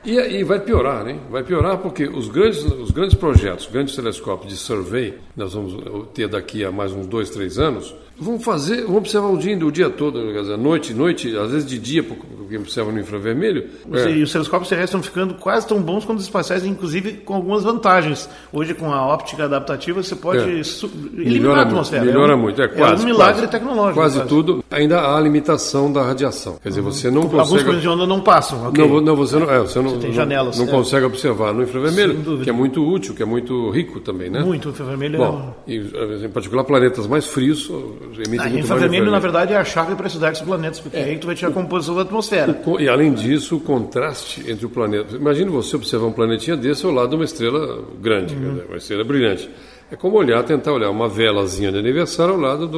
E, 0.06 0.14
e 0.16 0.44
vai 0.44 0.60
piorar, 0.60 1.04
né? 1.04 1.20
Vai 1.30 1.44
piorar 1.44 1.78
porque 1.80 2.06
os 2.08 2.30
grandes, 2.30 2.64
os 2.64 2.92
grandes 2.92 3.16
projetos, 3.16 3.66
os 3.66 3.72
grandes 3.72 3.96
telescópios 3.96 4.54
de 4.54 4.58
survey, 4.60 5.18
nós 5.36 5.54
vamos 5.54 6.08
ter 6.14 6.28
daqui 6.30 6.64
a 6.64 6.72
mais 6.72 6.94
uns 6.94 7.08
dois, 7.08 7.30
três 7.30 7.58
anos, 7.60 7.94
vão 8.20 8.40
fazer, 8.40 8.86
vão 8.86 8.98
observar 8.98 9.28
o 9.28 9.38
dia, 9.38 9.58
o 9.66 9.72
dia 9.72 9.90
todo, 9.90 10.34
quer 10.34 10.42
dizer, 10.42 10.58
noite, 10.58 10.94
noite, 10.94 11.38
às 11.38 11.52
vezes 11.52 11.66
de 11.68 11.78
dia, 11.78 12.04
porque 12.04 12.58
observam 12.58 12.94
no 12.94 13.00
infravermelho. 13.00 13.66
É. 13.94 14.10
E 14.12 14.24
os 14.24 14.32
telescópios 14.32 14.70
terrestres 14.70 14.90
estão 14.90 15.04
ficando 15.04 15.34
quase 15.36 15.68
tão 15.68 15.82
bons 15.82 16.06
quanto 16.06 16.20
os 16.20 16.24
espaciais, 16.26 16.66
inclusive 16.66 17.14
com 17.26 17.34
algumas 17.36 17.64
vantagens. 17.64 18.30
Hoje, 18.54 18.74
com 18.74 18.92
a 18.92 19.06
óptica 19.06 19.44
adaptativa, 19.44 20.02
você 20.02 20.16
pode 20.16 20.40
É. 20.40 20.44
eliminar 20.44 21.32
Melhora 21.42 21.60
a 21.60 21.64
atmosfera. 21.64 22.04
Muito, 22.04 22.14
melhora 22.14 22.34
é 22.34 22.36
um, 22.36 22.40
muito, 22.40 22.62
é 22.62 22.68
quase. 22.68 23.02
É 23.02 23.06
um 23.06 23.06
milagre 23.06 23.34
quase, 23.42 23.48
tecnológico. 23.52 23.94
Quase 24.00 24.26
tudo. 24.26 24.64
Ainda 24.72 25.00
há 25.00 25.18
a 25.18 25.22
limitação 25.22 25.92
da 25.92 26.04
radiação. 26.04 26.58
Quer 26.64 26.70
dizer, 26.70 26.82
você 26.82 27.12
não 27.12 27.24
Alguns 27.24 27.38
consegue. 27.50 27.64
coisas 27.66 27.82
de 27.82 27.90
onda 27.90 28.08
não 28.08 28.22
passam. 28.22 28.72
Não, 28.72 29.02
não, 29.02 29.16
você 29.16 29.38
não, 29.38 29.52
é, 29.52 29.60
você 29.60 29.82
não, 29.82 29.98
tem 30.00 30.10
não- 30.10 30.16
janelas, 30.16 30.58
não 30.58 30.66
é. 30.66 30.72
consegue 30.72 31.06
observar 31.06 31.54
no 31.54 31.64
infravermelho, 31.64 32.40
que 32.44 32.50
é 32.50 32.54
muito 32.54 32.82
útil, 32.84 33.14
que 33.14 33.22
é 33.22 33.26
muito 33.26 33.70
rico 33.70 34.00
também, 34.00 34.30
né? 34.30 34.40
Muito, 34.44 34.70
o 34.70 34.72
infravermelho 34.72 35.18
Bom, 35.18 35.54
e, 35.68 35.78
em 36.26 36.30
particular 36.30 36.64
planetas 36.64 37.06
mais 37.08 37.26
frios 37.28 37.70
emitem 38.16 38.40
é... 38.40 38.56
Ah, 38.56 38.60
infravermelho, 38.60 39.12
na 39.12 39.20
verdade, 39.20 39.54
é 39.54 39.58
a 39.58 39.64
chave 39.66 39.96
para 39.96 40.08
estudar 40.08 40.32
esses 40.32 40.44
planetas, 40.44 40.80
porque 40.80 40.98
aí 40.98 41.18
tu 41.18 41.28
vai 41.28 41.36
tirar 41.36 41.50
a 41.50 41.54
composição 41.54 41.96
da 41.96 42.02
atmosfera. 42.04 42.54
Co- 42.54 42.80
E 42.80 42.88
além 42.90 43.14
disso, 43.14 43.58
o 43.58 43.60
contraste 43.60 44.44
entre 44.50 44.66
o 44.66 44.70
planeta. 44.70 45.16
Imagine 45.16 45.50
você 45.50 45.76
observar 45.76 46.08
um 46.08 46.12
planetinha 46.12 46.56
desse 46.58 46.86
ao 46.86 46.92
lado 46.92 47.10
de 47.10 47.16
uma 47.16 47.26
estrela 47.26 47.84
grande, 48.02 48.36
Uhum. 48.36 48.62
uma 48.68 48.78
estrela 48.78 49.04
brilhante. 49.04 49.50
É 49.90 49.96
como 49.96 50.18
olhar, 50.18 50.44
tentar 50.44 50.74
olhar 50.74 50.90
uma 50.90 51.08
velazinha 51.08 51.72
de 51.72 51.78
aniversário 51.78 52.34
ao 52.34 52.40
lado 52.40 52.68
de 52.68 52.78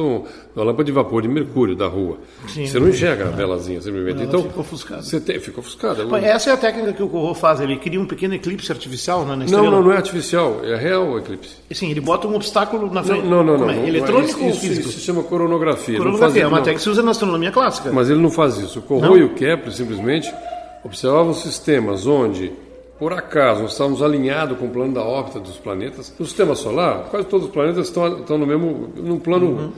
uma 0.58 0.64
lâmpada 0.64 0.84
de 0.84 0.92
vapor 0.92 1.22
de 1.22 1.28
mercúrio 1.28 1.74
da 1.74 1.88
rua. 1.88 2.18
Sim. 2.46 2.66
você 2.66 2.78
não 2.78 2.88
enxerga 2.88 3.26
a 3.26 3.30
velazinha, 3.30 3.80
simplesmente. 3.80 4.16
Ela 4.16 4.24
então, 4.24 4.42
fica 4.44 4.60
ofuscada. 4.60 5.02
Você 5.02 5.20
tem, 5.20 5.40
fica 5.40 5.58
ofuscada. 5.58 6.02
Essa 6.18 6.50
é 6.50 6.52
a 6.52 6.56
técnica 6.56 6.92
que 6.92 7.02
o 7.02 7.08
Corot 7.08 7.38
faz. 7.38 7.60
Ele 7.60 7.76
cria 7.76 8.00
um 8.00 8.06
pequeno 8.06 8.34
eclipse 8.34 8.70
artificial 8.70 9.24
né, 9.24 9.34
na 9.34 9.44
estrela. 9.44 9.64
Não, 9.64 9.72
não, 9.72 9.82
não 9.82 9.92
é 9.92 9.96
artificial, 9.96 10.60
é 10.64 10.76
real 10.76 11.08
o 11.08 11.18
eclipse. 11.18 11.56
Sim, 11.72 11.90
ele 11.90 12.00
bota 12.00 12.28
um 12.28 12.34
obstáculo 12.36 12.86
na 12.86 12.94
Não, 13.00 13.04
frente. 13.04 13.26
não, 13.26 13.42
não. 13.42 13.58
Não, 13.58 13.70
é? 13.70 13.74
não, 13.74 13.88
Eletrônico 13.88 14.38
isso, 14.38 14.44
ou 14.44 14.52
físico? 14.54 14.88
Isso 14.88 14.98
se 14.98 15.04
chama 15.04 15.22
coronografia. 15.24 15.94
não 15.98 16.04
Coronografia, 16.04 16.42
é 16.42 16.46
uma 16.46 16.58
não. 16.58 16.64
técnica 16.64 16.78
que 16.78 16.82
se 16.84 16.90
usa 16.90 17.02
na 17.02 17.10
astronomia 17.10 17.50
clássica. 17.50 17.90
Mas 17.92 18.08
ele 18.08 18.20
não 18.20 18.30
faz 18.30 18.56
isso. 18.58 18.78
O 18.78 18.82
Corot 18.82 19.06
Não? 19.08 19.16
e 19.16 19.24
o 19.24 19.34
Kepler 19.34 19.72
simplesmente 19.72 20.32
observavam 20.84 21.34
sistemas 21.34 22.06
onde, 22.06 22.52
por 23.00 23.14
acaso, 23.14 23.62
nós 23.62 23.72
estávamos 23.72 24.02
alinhados 24.02 24.58
com 24.58 24.66
o 24.66 24.68
plano 24.68 24.92
da 24.92 25.02
órbita 25.02 25.40
dos 25.40 25.56
planetas. 25.56 26.14
No 26.18 26.26
sistema 26.26 26.54
solar, 26.54 27.04
quase 27.10 27.26
todos 27.26 27.46
os 27.46 27.52
planetas 27.52 27.86
estão, 27.86 28.18
estão 28.18 28.36
no 28.36 28.46
mesmo, 28.46 28.92
num 28.94 29.18
plano, 29.18 29.72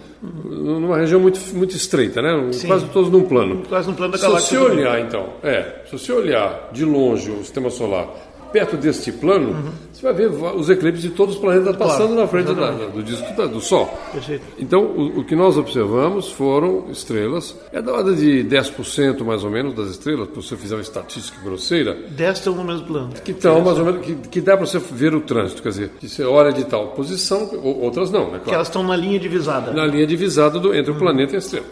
numa 0.45 0.99
região 0.99 1.21
muito, 1.21 1.39
muito 1.55 1.77
estreita, 1.77 2.21
né? 2.21 2.51
Quase 2.67 2.87
todos 2.87 3.11
num 3.13 3.23
plano. 3.23 3.63
Quase 3.69 3.89
no 3.89 3.95
plano 3.95 4.11
da 4.13 4.19
Se 4.19 4.25
você 4.25 4.57
galáxia. 4.57 4.61
olhar, 4.61 5.01
então, 5.01 5.35
é, 5.43 5.83
se 5.89 5.97
você 5.97 6.13
olhar 6.13 6.71
de 6.73 6.85
longe 6.85 7.31
o 7.31 7.39
sistema 7.39 7.71
solar, 7.71 8.09
perto 8.53 8.77
deste 8.77 9.11
plano, 9.13 9.73
você 9.93 10.03
vai 10.03 10.13
ver 10.13 10.29
os 10.31 10.69
eclipses 10.69 11.03
de 11.03 11.11
todos 11.11 11.35
os 11.37 11.41
planetas 11.41 11.75
passando 11.77 12.15
na 12.15 12.27
frente 12.27 12.53
da- 12.55 12.71
do 12.71 13.03
disco 13.03 13.33
da- 13.37 13.47
do 13.47 13.61
Sol. 13.61 13.87
Perfeito. 14.13 14.43
Então, 14.59 14.83
o, 14.85 15.21
o 15.21 15.25
que 15.25 15.35
nós 15.35 15.57
observamos 15.57 16.31
foram 16.31 16.87
estrelas, 16.91 17.57
é 17.73 17.81
da 17.81 17.93
ordem 17.93 18.15
de 18.15 18.45
10% 18.45 19.25
mais 19.25 19.43
ou 19.45 19.51
menos 19.51 19.75
das 19.75 19.89
estrelas, 19.89 20.29
se 20.29 20.35
você 20.35 20.57
fizer 20.57 20.75
uma 20.77 20.83
estatística 20.83 21.39
grosseira, 21.43 21.97
10 22.11 22.39
estão 22.39 22.55
no 22.55 22.65
mesmo 22.65 22.87
plano. 22.87 23.11
que 23.25 23.31
estão 23.33 23.61
mais 23.61 23.79
ou 23.79 23.85
menos, 23.85 24.05
que, 24.05 24.15
que 24.15 24.41
dá 24.41 24.57
para 24.57 24.67
você 24.67 24.79
ver 24.79 25.15
o 25.15 25.21
trânsito, 25.21 25.63
quer 25.63 25.69
dizer, 25.71 25.91
que 25.99 26.09
você 26.09 26.25
olha 26.25 26.53
de 26.53 26.65
tal 26.65 26.89
posição, 26.89 27.49
ou- 27.63 27.81
outras 27.83 28.11
não, 28.11 28.27
né? 28.31 28.39
Que 28.39 28.45
Claro 28.45 28.55
elas 28.57 28.69
estão 28.69 28.83
na 28.83 28.97
linha 28.97 29.19
divisada. 29.19 29.73
na 29.73 29.87
linha 29.87 30.07
divisada 30.07 30.59
do- 30.59 30.75
entre 30.75 30.91
o 30.93 30.95
planeta 30.97 31.33
e 31.33 31.37
a 31.37 31.39
estrela. 31.39 31.67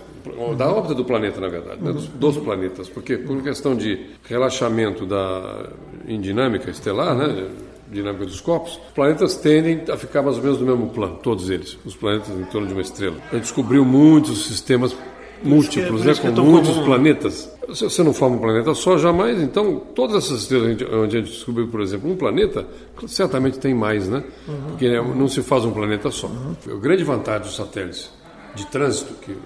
Da 0.57 0.73
órbita 0.73 0.95
do 0.95 1.05
planeta, 1.05 1.41
na 1.41 1.49
verdade, 1.49 1.83
né? 1.83 1.93
dos, 1.93 2.07
dos 2.07 2.37
planetas. 2.39 2.89
Porque 2.89 3.17
por 3.17 3.43
questão 3.43 3.75
de 3.75 4.07
relaxamento 4.25 5.07
da, 5.07 5.69
em 6.07 6.21
dinâmica 6.21 6.71
estelar, 6.71 7.15
né? 7.15 7.49
dinâmica 7.91 8.25
dos 8.25 8.41
corpos, 8.41 8.81
os 8.87 8.93
planetas 8.95 9.37
tendem 9.37 9.83
a 9.90 9.97
ficar 9.97 10.23
mais 10.23 10.37
ou 10.37 10.42
menos 10.42 10.61
no 10.61 10.66
mesmo 10.66 10.90
plano, 10.90 11.18
todos 11.23 11.51
eles, 11.51 11.77
os 11.85 11.97
planetas 11.97 12.29
em 12.31 12.44
torno 12.44 12.68
de 12.68 12.73
uma 12.73 12.83
estrela. 12.83 13.16
A 13.31 13.35
gente 13.35 13.42
descobriu 13.42 13.85
muitos 13.85 14.47
sistemas 14.47 14.97
múltiplos, 15.42 16.03
por 16.03 16.07
né? 16.07 16.12
é 16.12 16.14
com 16.14 16.42
muitos 16.42 16.71
comum. 16.71 16.85
planetas. 16.85 17.51
Se 17.75 17.85
você 17.85 18.03
não 18.03 18.12
forma 18.12 18.37
um 18.37 18.40
planeta 18.40 18.75
só, 18.75 18.99
jamais. 18.99 19.40
Então, 19.40 19.81
todas 19.94 20.25
essas 20.25 20.42
estrelas 20.42 20.77
onde 20.92 21.16
a 21.16 21.21
gente 21.21 21.33
descobriu, 21.33 21.68
por 21.68 21.81
exemplo, 21.81 22.11
um 22.11 22.16
planeta, 22.16 22.66
certamente 23.07 23.59
tem 23.59 23.75
mais, 23.75 24.09
né? 24.09 24.25
Porque 24.68 24.88
né, 24.88 25.01
não 25.01 25.29
se 25.29 25.40
faz 25.42 25.64
um 25.64 25.71
planeta 25.71 26.11
só. 26.11 26.31
A 26.68 26.77
grande 26.77 27.05
vantagem 27.05 27.42
dos 27.42 27.57
satélites 27.57 28.11
de 28.55 28.67
trânsito, 28.67 29.15
que 29.15 29.37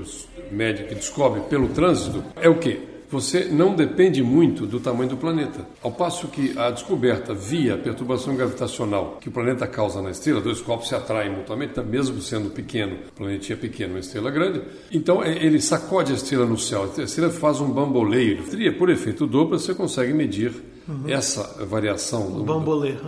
os 0.00 0.28
médios 0.50 0.88
que 0.88 0.94
descobre 0.94 1.40
pelo 1.42 1.68
trânsito, 1.68 2.22
é 2.36 2.48
o 2.48 2.58
quê? 2.58 2.80
Você 3.08 3.44
não 3.44 3.72
depende 3.76 4.20
muito 4.20 4.66
do 4.66 4.80
tamanho 4.80 5.08
do 5.10 5.16
planeta. 5.16 5.64
Ao 5.80 5.92
passo 5.92 6.26
que 6.26 6.58
a 6.58 6.72
descoberta 6.72 7.32
via 7.32 7.76
perturbação 7.78 8.34
gravitacional 8.34 9.18
que 9.20 9.28
o 9.28 9.30
planeta 9.32 9.64
causa 9.64 10.02
na 10.02 10.10
estrela, 10.10 10.40
dois 10.40 10.60
corpos 10.60 10.88
se 10.88 10.94
atraem 10.96 11.30
mutuamente, 11.30 11.74
tá, 11.74 11.84
mesmo 11.84 12.20
sendo 12.20 12.50
pequeno, 12.50 12.96
o 13.10 13.12
planetinha 13.12 13.56
pequeno, 13.56 13.92
uma 13.92 14.00
estrela 14.00 14.28
grande. 14.28 14.60
Então 14.90 15.22
é, 15.22 15.30
ele 15.40 15.60
sacode 15.60 16.10
a 16.10 16.16
estrela 16.16 16.44
no 16.46 16.58
céu, 16.58 16.90
a 16.98 17.02
estrela 17.02 17.30
faz 17.30 17.60
um 17.60 17.70
bamboleio. 17.70 18.42
Por 18.76 18.90
efeito 18.90 19.24
Doppler 19.24 19.60
você 19.60 19.72
consegue 19.72 20.12
medir 20.12 20.52
essa 21.06 21.64
variação 21.64 22.28
do, 22.32 22.44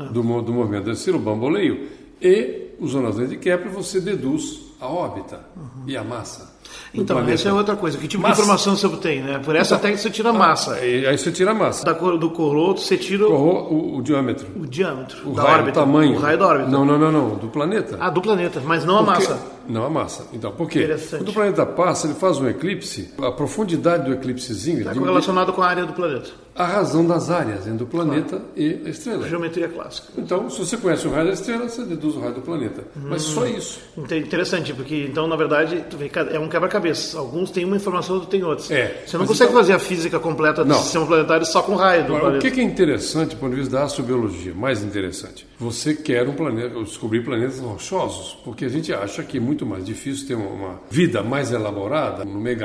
é. 0.00 0.12
do, 0.12 0.22
mo- 0.22 0.42
do 0.42 0.52
movimento 0.52 0.84
da 0.84 0.92
estrela, 0.92 1.18
o 1.18 1.22
bamboleio, 1.22 1.88
e 2.22 2.68
os 2.78 2.92
jornais 2.92 3.28
de 3.28 3.36
Kepler 3.36 3.72
você 3.72 4.00
deduz 4.00 4.67
a 4.80 4.86
órbita 4.86 5.44
e 5.86 5.96
a 5.96 6.04
massa. 6.04 6.57
Então, 6.94 7.18
essa 7.28 7.48
é 7.48 7.52
outra 7.52 7.76
coisa. 7.76 7.98
Que 7.98 8.08
tipo 8.08 8.22
Massa. 8.22 8.36
de 8.36 8.40
informação 8.42 8.76
você 8.76 8.86
obtém, 8.86 9.20
né? 9.22 9.38
Por 9.44 9.54
essa 9.54 9.76
técnica 9.76 10.02
você 10.02 10.10
tira 10.10 10.30
a 10.30 10.32
massa. 10.32 10.74
Aí, 10.74 11.06
aí 11.06 11.18
você 11.18 11.30
tira 11.30 11.50
a 11.50 11.54
massa. 11.54 11.84
Da 11.84 11.94
cor 11.94 12.16
do 12.18 12.30
coroto 12.30 12.80
você 12.80 12.96
tira 12.96 13.26
o, 13.28 13.32
O, 13.32 13.72
o- 13.72 13.96
o 13.98 14.02
diâmetro. 14.02 14.46
o 14.56 14.66
diâmetro 14.66 15.30
O 15.30 15.34
da 15.34 15.42
raio, 15.42 15.54
órbita. 15.58 15.80
o 15.80 15.84
tamanho. 15.84 16.16
O 16.16 16.18
raio 16.18 16.38
da 16.38 16.46
órbita. 16.46 16.70
Não, 16.70 16.84
não, 16.84 16.98
não, 16.98 17.12
não. 17.12 17.28
Do 17.36 17.48
planeta. 17.48 17.96
Ah, 18.00 18.10
do 18.10 18.22
planeta, 18.22 18.60
mas 18.64 18.84
não 18.84 18.98
a 18.98 19.04
Porque- 19.04 19.28
massa. 19.28 19.58
Não, 19.68 19.84
a 19.84 19.90
massa. 19.90 20.26
Então, 20.32 20.50
por 20.50 20.66
quê? 20.66 20.78
Interessante. 20.78 21.18
Quando 21.20 21.28
o 21.28 21.32
planeta 21.34 21.66
passa, 21.66 22.06
ele 22.06 22.14
faz 22.14 22.38
um 22.38 22.48
eclipse, 22.48 23.12
a 23.22 23.30
profundidade 23.30 24.06
do 24.06 24.14
eclipsezinho 24.14 24.78
Está 24.78 24.92
diminui 24.94 25.08
correlacionado 25.10 25.52
com 25.52 25.62
a 25.62 25.66
área 25.68 25.84
do 25.84 25.92
planeta. 25.92 26.30
a 26.56 26.64
razão 26.64 27.06
das 27.06 27.28
áreas 27.30 27.66
entre 27.66 27.84
o 27.84 27.86
planeta 27.86 28.40
e 28.56 28.80
a 28.86 28.88
estrela. 28.88 29.28
Geometria 29.28 29.68
clássica. 29.68 30.08
Então, 30.16 30.48
se 30.48 30.58
você 30.58 30.74
conhece 30.78 31.06
o 31.06 31.10
raio 31.10 31.26
da 31.26 31.32
estrela, 31.34 31.68
você 31.68 31.84
deduz 31.84 32.16
o 32.16 32.20
raio 32.20 32.32
do 32.32 32.40
planeta. 32.40 32.82
Mas 32.96 33.20
só 33.22 33.46
isso. 33.46 33.78
Inte- 33.94 34.16
Interessante, 34.16 34.72
porque 34.72 35.04
então, 35.06 35.26
na 35.26 35.36
verdade, 35.36 35.84
é 36.32 36.38
um 36.38 36.48
quebra-cabeça. 36.58 37.18
Alguns 37.18 37.50
têm 37.50 37.64
uma 37.64 37.76
informação, 37.76 38.16
outros 38.16 38.30
têm 38.30 38.42
outras. 38.42 38.70
É, 38.70 39.02
Você 39.06 39.16
não 39.16 39.26
consegue 39.26 39.50
então- 39.50 39.60
fazer 39.62 39.72
a 39.74 39.78
física 39.78 40.18
completa 40.18 40.64
do 40.64 40.68
Não. 40.68 40.78
sistema 40.78 41.06
planetário 41.06 41.46
só 41.46 41.62
com 41.62 41.74
raio 41.74 42.02
do 42.02 42.06
Agora, 42.16 42.16
o 42.18 42.20
planeta. 42.26 42.44
que 42.48 42.54
que 42.54 42.60
é 42.60 42.64
interessante 42.64 43.30
do 43.30 43.36
ponto 43.36 43.50
de 43.50 43.56
vista 43.60 43.76
da 43.76 43.84
astrobiologia? 43.84 44.54
Mais 44.54 44.82
interessante. 44.82 45.46
Você 45.58 45.94
quer 45.94 46.28
um 46.28 46.34
planeta, 46.34 46.78
descobrir 46.82 47.24
planetas 47.24 47.58
rochosos, 47.60 48.38
porque 48.44 48.64
a 48.64 48.68
gente 48.68 48.92
acha 48.92 49.22
que 49.22 49.38
é 49.38 49.40
muito 49.40 49.64
mais 49.64 49.84
difícil 49.84 50.26
ter 50.26 50.34
uma, 50.34 50.80
vida 50.90 51.22
mais 51.22 51.52
elaborada 51.52 52.24
no 52.24 52.40
meio 52.40 52.56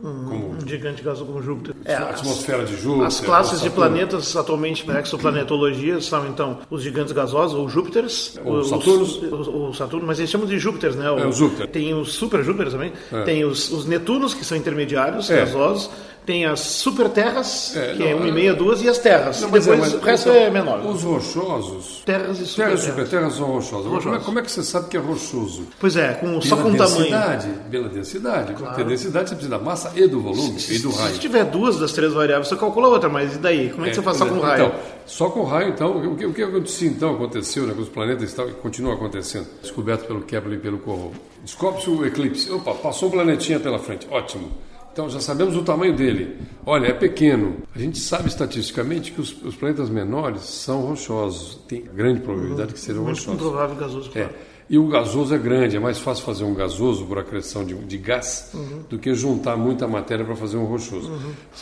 como 0.00 0.50
Um 0.50 0.66
gigante 0.66 1.02
gasoso 1.02 1.24
como 1.26 1.42
Júpiter. 1.42 1.74
É, 1.84 1.94
a 1.94 2.08
as, 2.10 2.20
atmosfera 2.20 2.64
de 2.64 2.76
Júpiter. 2.76 3.06
as 3.06 3.20
classes 3.20 3.60
de 3.60 3.70
planetas 3.70 4.36
atualmente 4.36 4.86
na 4.86 5.00
exoplanetologia 5.00 6.00
são 6.00 6.26
então 6.26 6.58
os 6.70 6.82
gigantes 6.82 7.12
gasosos, 7.12 7.56
ou 7.58 7.68
Júpiters, 7.68 8.38
Ou 8.44 8.58
os, 8.60 8.68
Saturnos. 8.68 9.16
os- 9.22 9.48
o 9.48 9.72
Saturno, 9.72 10.06
mas 10.06 10.18
eles 10.18 10.30
chamam 10.30 10.46
de 10.46 10.58
Júpiters, 10.58 10.94
né? 10.96 11.10
O, 11.10 11.18
É, 11.18 11.26
o 11.26 11.32
Júpiter. 11.32 11.66
Tem 11.68 11.94
os 11.94 12.12
super 12.12 12.42
Júpiters 12.44 12.72
também, 12.72 12.92
É. 13.12 13.22
tem 13.22 13.44
os, 13.44 13.70
os 13.70 13.86
Netunos, 13.86 14.34
que 14.34 14.44
são 14.44 14.56
intermediários, 14.56 15.30
É. 15.30 15.36
gasosos, 15.44 15.90
tem 16.26 16.44
as 16.44 16.58
superterras, 16.60 17.74
É, 17.76 17.92
que 17.92 17.98
não, 18.00 18.06
é 18.06 18.14
1,5 18.14 18.38
é- 18.38 18.44
e 18.50 18.52
duas, 18.52 18.82
e 18.82 18.88
as 18.88 18.98
terras. 18.98 19.40
Não, 19.40 19.48
e 19.48 19.52
mas 19.52 19.64
depois 19.64 19.78
é, 19.80 19.82
mas- 19.82 19.94
o 20.02 20.04
resto 20.04 20.28
então, 20.28 20.40
é 20.42 20.50
menor. 20.50 20.84
Os 20.84 21.02
rochosos. 21.04 22.02
Terras 22.04 22.04
e 22.04 22.04
Terras 22.04 22.38
e 22.40 22.46
superterras. 22.46 22.80
superterras 22.82 23.34
são 23.34 23.46
rochosas. 23.46 23.86
Agora, 23.86 23.86
Como, 23.86 23.94
é, 23.94 23.96
Rochosas. 23.96 24.24
como 24.26 24.38
é 24.38 24.42
que 24.42 24.50
você 24.50 24.62
sabe 24.64 24.88
que 24.88 24.96
é 24.96 25.00
rochoso? 25.00 25.62
Pois 25.78 25.96
é, 25.96 26.14
com, 26.14 26.40
só 26.42 26.56
com 26.56 26.74
tamanho. 26.74 26.96
densidade. 26.98 27.48
Pela 27.70 27.88
densidade. 27.88 28.52
Para 28.54 28.72
ter 28.72 28.84
densidade, 28.84 29.28
você 29.30 29.34
precisa 29.36 29.56
da 29.58 29.64
massa 29.64 29.92
e 29.94 30.06
do 30.08 30.20
volume 30.20 30.50
e 30.68 30.78
do 30.78 30.90
Se 30.92 30.98
raio. 30.98 31.18
tiver 31.18 31.44
duas 31.44 31.78
das 31.78 31.92
três 31.92 32.12
variáveis, 32.12 32.48
você 32.48 32.56
calcula 32.56 32.88
outra, 32.88 33.08
mas 33.08 33.36
e 33.36 33.38
daí? 33.38 33.70
Como 33.70 33.86
é 33.86 33.90
que 33.90 33.94
você 33.94 34.02
faz 34.02 34.16
só 34.16 34.26
com 34.26 34.40
raio? 34.40 34.66
Então, 34.66 34.78
só 35.06 35.30
com 35.30 35.44
raio, 35.44 35.68
então, 35.70 35.96
o 35.96 36.16
que, 36.16 36.26
o 36.26 36.32
que 36.32 36.42
então, 36.86 37.14
aconteceu, 37.14 37.66
né, 37.66 37.74
com 37.74 37.82
os 37.82 37.88
planetas 37.88 38.24
estavam, 38.24 38.52
continua 38.54 38.94
acontecendo, 38.94 39.46
descoberto 39.62 40.06
pelo 40.06 40.22
Kepler 40.22 40.58
e 40.58 40.60
pelo 40.60 40.78
Corot. 40.78 41.12
Descobre-se 41.44 41.88
o 41.88 42.04
eclipse. 42.04 42.50
Opa, 42.50 42.74
passou 42.74 43.08
um 43.08 43.12
planetinha 43.12 43.60
pela 43.60 43.78
frente, 43.78 44.06
ótimo. 44.10 44.50
Então 44.96 45.10
já 45.10 45.20
sabemos 45.20 45.54
o 45.54 45.62
tamanho 45.62 45.94
dele. 45.94 46.38
Olha, 46.64 46.86
é 46.86 46.92
pequeno. 46.94 47.56
A 47.74 47.78
gente 47.78 47.98
sabe 47.98 48.28
estatisticamente 48.28 49.12
que 49.12 49.20
os, 49.20 49.30
os 49.42 49.54
planetas 49.54 49.90
menores 49.90 50.40
são 50.40 50.80
rochosos. 50.80 51.56
Tem 51.68 51.82
grande 51.82 52.20
probabilidade 52.20 52.72
que 52.72 52.80
sejam 52.80 53.04
Muito 53.04 53.18
rochosos. 53.18 53.34
improvável 53.34 53.76
gasoso, 53.76 54.10
claro. 54.10 54.30
É. 54.30 54.34
E 54.70 54.78
o 54.78 54.88
gasoso 54.88 55.34
é 55.34 55.38
grande, 55.38 55.76
é 55.76 55.78
mais 55.78 55.98
fácil 55.98 56.24
fazer 56.24 56.44
um 56.44 56.54
gasoso 56.54 57.04
por 57.04 57.18
acreção 57.18 57.62
de, 57.62 57.74
de 57.74 57.98
gás 57.98 58.52
do 58.88 58.98
que 58.98 59.12
juntar 59.12 59.54
muita 59.54 59.86
matéria 59.86 60.24
para 60.24 60.34
fazer 60.34 60.56
um 60.56 60.64
rochoso. 60.64 61.12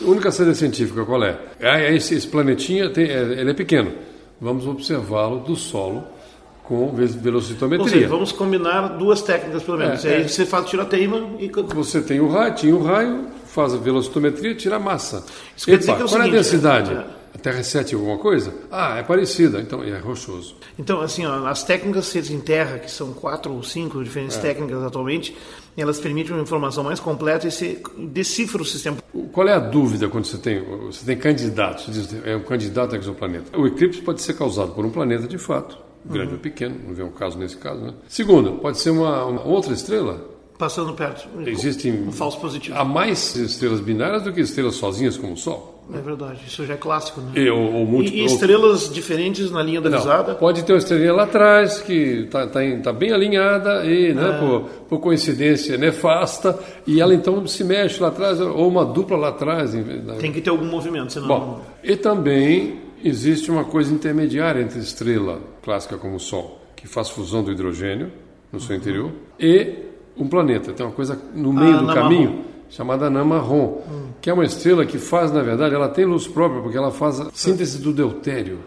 A 0.01 0.05
única 0.05 0.31
saída 0.31 0.55
científica 0.55 1.03
qual 1.03 1.21
é? 1.21 1.37
é 1.59 1.93
esse, 1.93 2.15
esse 2.15 2.27
planetinha 2.27 2.89
tem, 2.89 3.03
é, 3.03 3.21
ele 3.41 3.51
é 3.51 3.53
pequeno. 3.53 3.91
Vamos 4.39 4.65
observá-lo 4.65 5.41
do 5.41 5.57
solo 5.57 6.05
com 6.67 6.91
ve- 6.93 7.05
velocitometria. 7.07 7.83
Ou 7.83 7.89
seja, 7.89 8.07
vamos 8.07 8.31
combinar 8.31 8.87
duas 8.97 9.21
técnicas, 9.21 9.63
pelo 9.63 9.77
menos. 9.77 10.03
É, 10.05 10.15
aí 10.15 10.21
é. 10.23 10.27
você 10.27 10.45
faz 10.45 10.65
tira 10.69 10.85
teima 10.85 11.17
e... 11.39 11.49
Você 11.73 12.01
tem 12.01 12.19
o 12.19 12.27
raio, 12.27 12.55
tinha 12.55 12.75
o 12.75 12.83
raio, 12.83 13.27
faz 13.45 13.73
a 13.73 13.77
velocitometria, 13.77 14.55
tira 14.55 14.77
a 14.77 14.79
massa. 14.79 15.23
Isso 15.55 15.65
quer 15.65 15.77
dizer 15.77 15.95
que 15.95 16.01
é 16.01 16.05
o 16.05 16.07
qual 16.07 16.17
é 16.17 16.21
a 16.21 16.25
seguinte, 16.25 16.43
densidade? 16.43 16.91
é- 16.93 17.05
A 17.35 17.37
Terra 17.37 17.59
é 17.59 17.63
7 17.63 17.93
alguma 17.95 18.17
coisa? 18.17 18.53
Ah, 18.71 18.97
é 18.97 19.03
parecida, 19.03 19.59
então 19.59 19.83
é 19.83 19.97
rochoso. 19.99 20.55
Então, 20.79 21.01
assim, 21.01 21.25
ó, 21.25 21.45
as 21.47 21.63
técnicas 21.63 22.09
feitas 22.11 22.31
em 22.31 22.39
terra, 22.39 22.79
que 22.79 22.89
são 22.89 23.11
quatro 23.13 23.53
ou 23.53 23.61
cinco 23.61 23.99
É. 23.99 24.03
diferentes 24.03 24.37
técnicas 24.37 24.81
atualmente, 24.81 25.35
elas 25.77 25.99
permitem 25.99 26.31
uma 26.33 26.41
informação 26.43 26.81
mais 26.83 26.99
completa 26.99 27.45
e 27.45 27.51
você 27.51 27.81
decifra 27.97 28.61
o 28.61 28.65
sistema. 28.65 28.97
Qual 29.33 29.45
é 29.47 29.53
a 29.53 29.59
dúvida 29.59 30.07
quando 30.07 30.23
você 30.25 30.37
tem, 30.37 30.63
você 30.85 31.05
tem 31.05 31.17
candidatos? 31.17 31.85
Você 31.85 31.91
diz, 31.91 32.15
é 32.25 32.37
um 32.37 32.43
candidato 32.43 32.95
a 32.95 32.97
exoplaneta. 32.97 33.55
O 33.59 33.67
eclipse 33.67 34.01
pode 34.01 34.21
ser 34.21 34.33
causado 34.33 34.71
por 34.71 34.85
um 34.85 34.89
planeta 34.89 35.27
de 35.27 35.37
fato, 35.37 35.77
grande 36.09 36.33
ou 36.33 36.39
pequeno, 36.39 36.75
não 36.87 36.93
vê 36.93 37.03
um 37.03 37.11
caso 37.11 37.37
nesse 37.37 37.57
caso. 37.57 37.81
Né? 37.81 37.93
Segundo, 38.07 38.53
pode 38.53 38.77
ser 38.77 38.91
uma, 38.91 39.25
uma 39.25 39.43
outra 39.45 39.73
estrela. 39.73 40.33
Passando 40.57 40.93
perto. 40.93 41.27
Existem 41.45 42.07
Um 42.07 42.11
falso 42.13 42.39
positivo. 42.39 42.77
há 42.77 42.85
mais 42.85 43.35
estrelas 43.35 43.81
binárias 43.81 44.23
do 44.23 44.31
que 44.31 44.39
estrelas 44.39 44.75
sozinhas 44.75 45.17
como 45.17 45.33
o 45.33 45.37
Sol. 45.37 45.73
É 45.93 45.99
verdade, 45.99 46.39
isso 46.47 46.65
já 46.65 46.73
é 46.73 46.77
clássico, 46.77 47.21
né? 47.21 47.33
E, 47.35 47.47
ou, 47.49 47.59
ou 47.73 47.85
múltiplo- 47.85 48.17
e 48.17 48.21
ou- 48.21 48.25
estrelas 48.25 48.91
diferentes 48.91 49.51
na 49.51 49.61
linha 49.61 49.79
da 49.81 49.89
Não, 49.89 49.99
visada. 49.99 50.33
pode 50.33 50.63
ter 50.63 50.71
uma 50.73 50.79
estrelinha 50.79 51.13
lá 51.13 51.23
atrás 51.25 51.79
que 51.79 51.93
está 52.23 52.47
tá, 52.47 52.63
em- 52.65 52.81
tá 52.81 52.91
bem 52.91 53.11
alinhada 53.11 53.85
e, 53.85 54.11
né, 54.13 54.29
É. 54.29 54.39
por, 54.39 54.61
por 54.89 54.99
coincidência 54.99 55.77
nefasta, 55.77 56.57
e 56.87 56.99
ela 57.01 57.13
então 57.13 57.45
se 57.45 57.63
mexe 57.63 58.01
lá 58.01 58.07
atrás, 58.07 58.39
ou 58.41 58.67
uma 58.67 58.83
dupla 58.83 59.15
lá 59.17 59.27
atrás. 59.29 59.73
Tem 60.19 60.31
que 60.31 60.41
ter 60.41 60.49
algum 60.49 60.65
movimento, 60.65 61.13
senão. 61.13 61.27
Bom, 61.27 61.61
e 61.83 61.95
também 61.95 62.79
existe 63.07 63.51
uma 63.51 63.63
coisa 63.63 63.93
intermediária 63.93 64.61
entre 64.61 64.79
estrela 64.79 65.39
clássica 65.63 65.97
como 65.97 66.15
o 66.15 66.19
Sol, 66.19 66.61
que 66.75 66.87
faz 66.87 67.09
fusão 67.09 67.43
do 67.43 67.51
hidrogênio 67.51 68.11
no 68.51 68.59
seu 68.59 68.75
interior, 68.75 69.11
e 69.39 69.73
um 70.17 70.27
planeta. 70.27 70.71
Tem 70.73 70.85
uma 70.85 70.91
coisa 70.93 71.19
no 71.33 71.51
meio 71.53 71.77
Ah, 71.77 71.81
do 71.81 71.93
caminho 71.93 72.29
marrom. 72.31 72.43
chamada 72.69 73.05
anã 73.07 73.23
marrom, 73.23 73.81
que 74.21 74.29
é 74.29 74.33
uma 74.33 74.45
estrela 74.45 74.85
que 74.85 74.97
faz, 74.97 75.31
na 75.31 75.41
verdade, 75.41 75.75
ela 75.75 75.89
tem 75.89 76.05
luz 76.05 76.27
própria, 76.27 76.61
porque 76.61 76.77
ela 76.77 76.91
faz 76.91 77.19
a 77.19 77.29
síntese 77.33 77.81
do 77.81 77.91
deutério. 77.93 78.59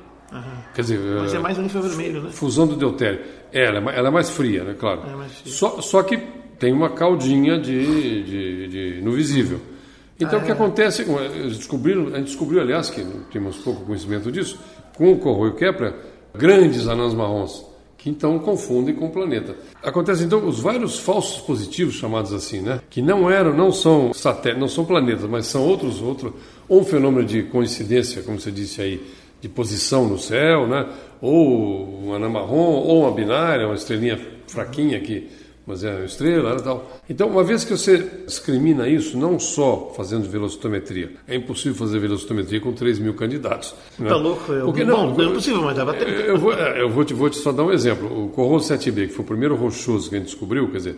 Quer 0.75 0.83
dizer, 0.83 0.99
Mas 1.21 1.33
eh, 1.33 1.37
é 1.37 1.41
mais 1.41 1.59
um 1.59 1.65
infravermelho, 1.65 2.23
né? 2.23 2.31
fusão 2.31 2.67
do 2.67 2.77
deutério. 2.77 3.21
É, 3.51 3.65
ela, 3.65 3.91
é 3.91 3.99
ela 3.99 4.09
é 4.09 4.11
mais 4.11 4.29
fria, 4.29 4.63
né? 4.63 4.75
Claro. 4.79 5.01
É 5.09 5.29
fria. 5.29 5.53
Só, 5.53 5.81
só 5.81 6.03
que 6.03 6.19
tem 6.59 6.71
uma 6.71 6.91
caldinha 6.91 7.59
de, 7.59 8.23
de, 8.25 8.69
de- 8.69 9.01
no 9.01 9.13
visível. 9.13 9.59
Então, 10.21 10.39
o 10.39 10.43
Ah, 10.43 10.45
que 10.45 10.51
é. 10.51 10.55
acontece? 10.55 11.05
Descobriram, 11.49 12.09
a 12.09 12.17
gente 12.19 12.27
descobriu, 12.27 12.61
aliás, 12.61 12.91
que 12.91 13.05
temos 13.31 13.57
pouco 13.59 13.85
conhecimento 13.85 14.33
disso, 14.33 14.59
com 14.97 15.13
o 15.13 15.19
Corroio 15.19 15.55
Kepler, 15.55 15.95
grandes 16.35 16.89
anãs 16.89 17.15
marrons, 17.15 17.65
que 17.97 18.11
então 18.11 18.39
confundem 18.39 18.95
com 18.95 19.07
o 19.07 19.11
planeta. 19.11 19.55
Acontece 19.83 20.25
então 20.25 20.45
os 20.47 20.61
vários 20.61 20.99
falsos 20.99 21.41
positivos 21.43 21.95
chamados 21.95 22.33
assim, 22.33 22.61
né? 22.61 22.81
Que 22.91 23.01
não 23.01 23.31
eram, 23.31 23.55
não 23.55 23.71
são 23.71 24.13
satélites, 24.13 24.61
não 24.61 24.69
são 24.69 24.85
planetas, 24.85 25.25
mas 25.29 25.47
são 25.47 25.65
outros, 25.65 26.01
outro, 26.03 26.35
ou 26.69 26.81
um 26.81 26.85
fenômeno 26.85 27.27
de 27.27 27.45
coincidência, 27.45 28.23
como 28.23 28.41
você 28.41 28.51
disse 28.51 28.83
aí, 28.83 29.01
de 29.41 29.49
posição 29.49 30.09
no 30.09 30.19
céu, 30.19 30.67
né? 30.67 30.87
Ou 31.21 32.07
um 32.07 32.13
anã 32.15 32.29
marrom, 32.29 32.75
ou 32.83 33.03
uma 33.03 33.13
binária, 33.13 33.67
uma 33.67 33.75
estrelinha 33.77 34.19
fraquinha 34.49 34.99
que 35.01 35.29
mas 35.69 35.85
é 35.85 36.05
estrela 36.05 36.57
e 36.59 36.63
tal. 36.63 36.91
Então, 37.11 37.29
uma 37.29 37.45
vez 37.45 37.63
que 37.63 37.71
você 37.71 37.99
discrimina 38.27 38.89
isso, 38.89 39.17
não 39.19 39.39
só 39.39 39.93
fazendo 39.95 40.29
velocitometria, 40.29 41.13
é 41.29 41.37
impossível 41.37 41.75
fazer 41.75 41.99
velocitometria 41.99 42.59
com 42.61 42.73
3 42.73 42.99
mil 42.99 43.13
candidatos. 43.15 43.75
né? 43.99 44.09
Tá 44.09 44.17
louco? 44.17 44.53
É, 44.53 44.61
Porque 44.61 44.85
bom, 44.85 44.91
não, 45.09 45.15
não 45.15 45.31
é 45.31 45.35
possível, 45.35 45.61
mas 45.63 45.77
dava 45.77 45.93
tempo. 45.93 46.11
eu 46.11 46.39
vou, 46.39 46.53
é, 46.55 46.81
eu 46.81 46.89
vou, 46.89 47.05
te, 47.05 47.13
vou 47.13 47.29
te 47.29 47.37
só 47.37 47.53
dar 47.53 47.65
um 47.65 47.71
exemplo. 47.71 48.25
O 48.25 48.31
Corro 48.31 48.57
7B, 48.57 49.09
que 49.09 49.13
foi 49.13 49.23
o 49.25 49.29
primeiro 49.29 49.55
rochoso 49.55 50.09
que 50.09 50.17
a 50.17 50.19
gente 50.19 50.29
descobriu, 50.29 50.69
quer 50.71 50.79
dizer, 50.79 50.97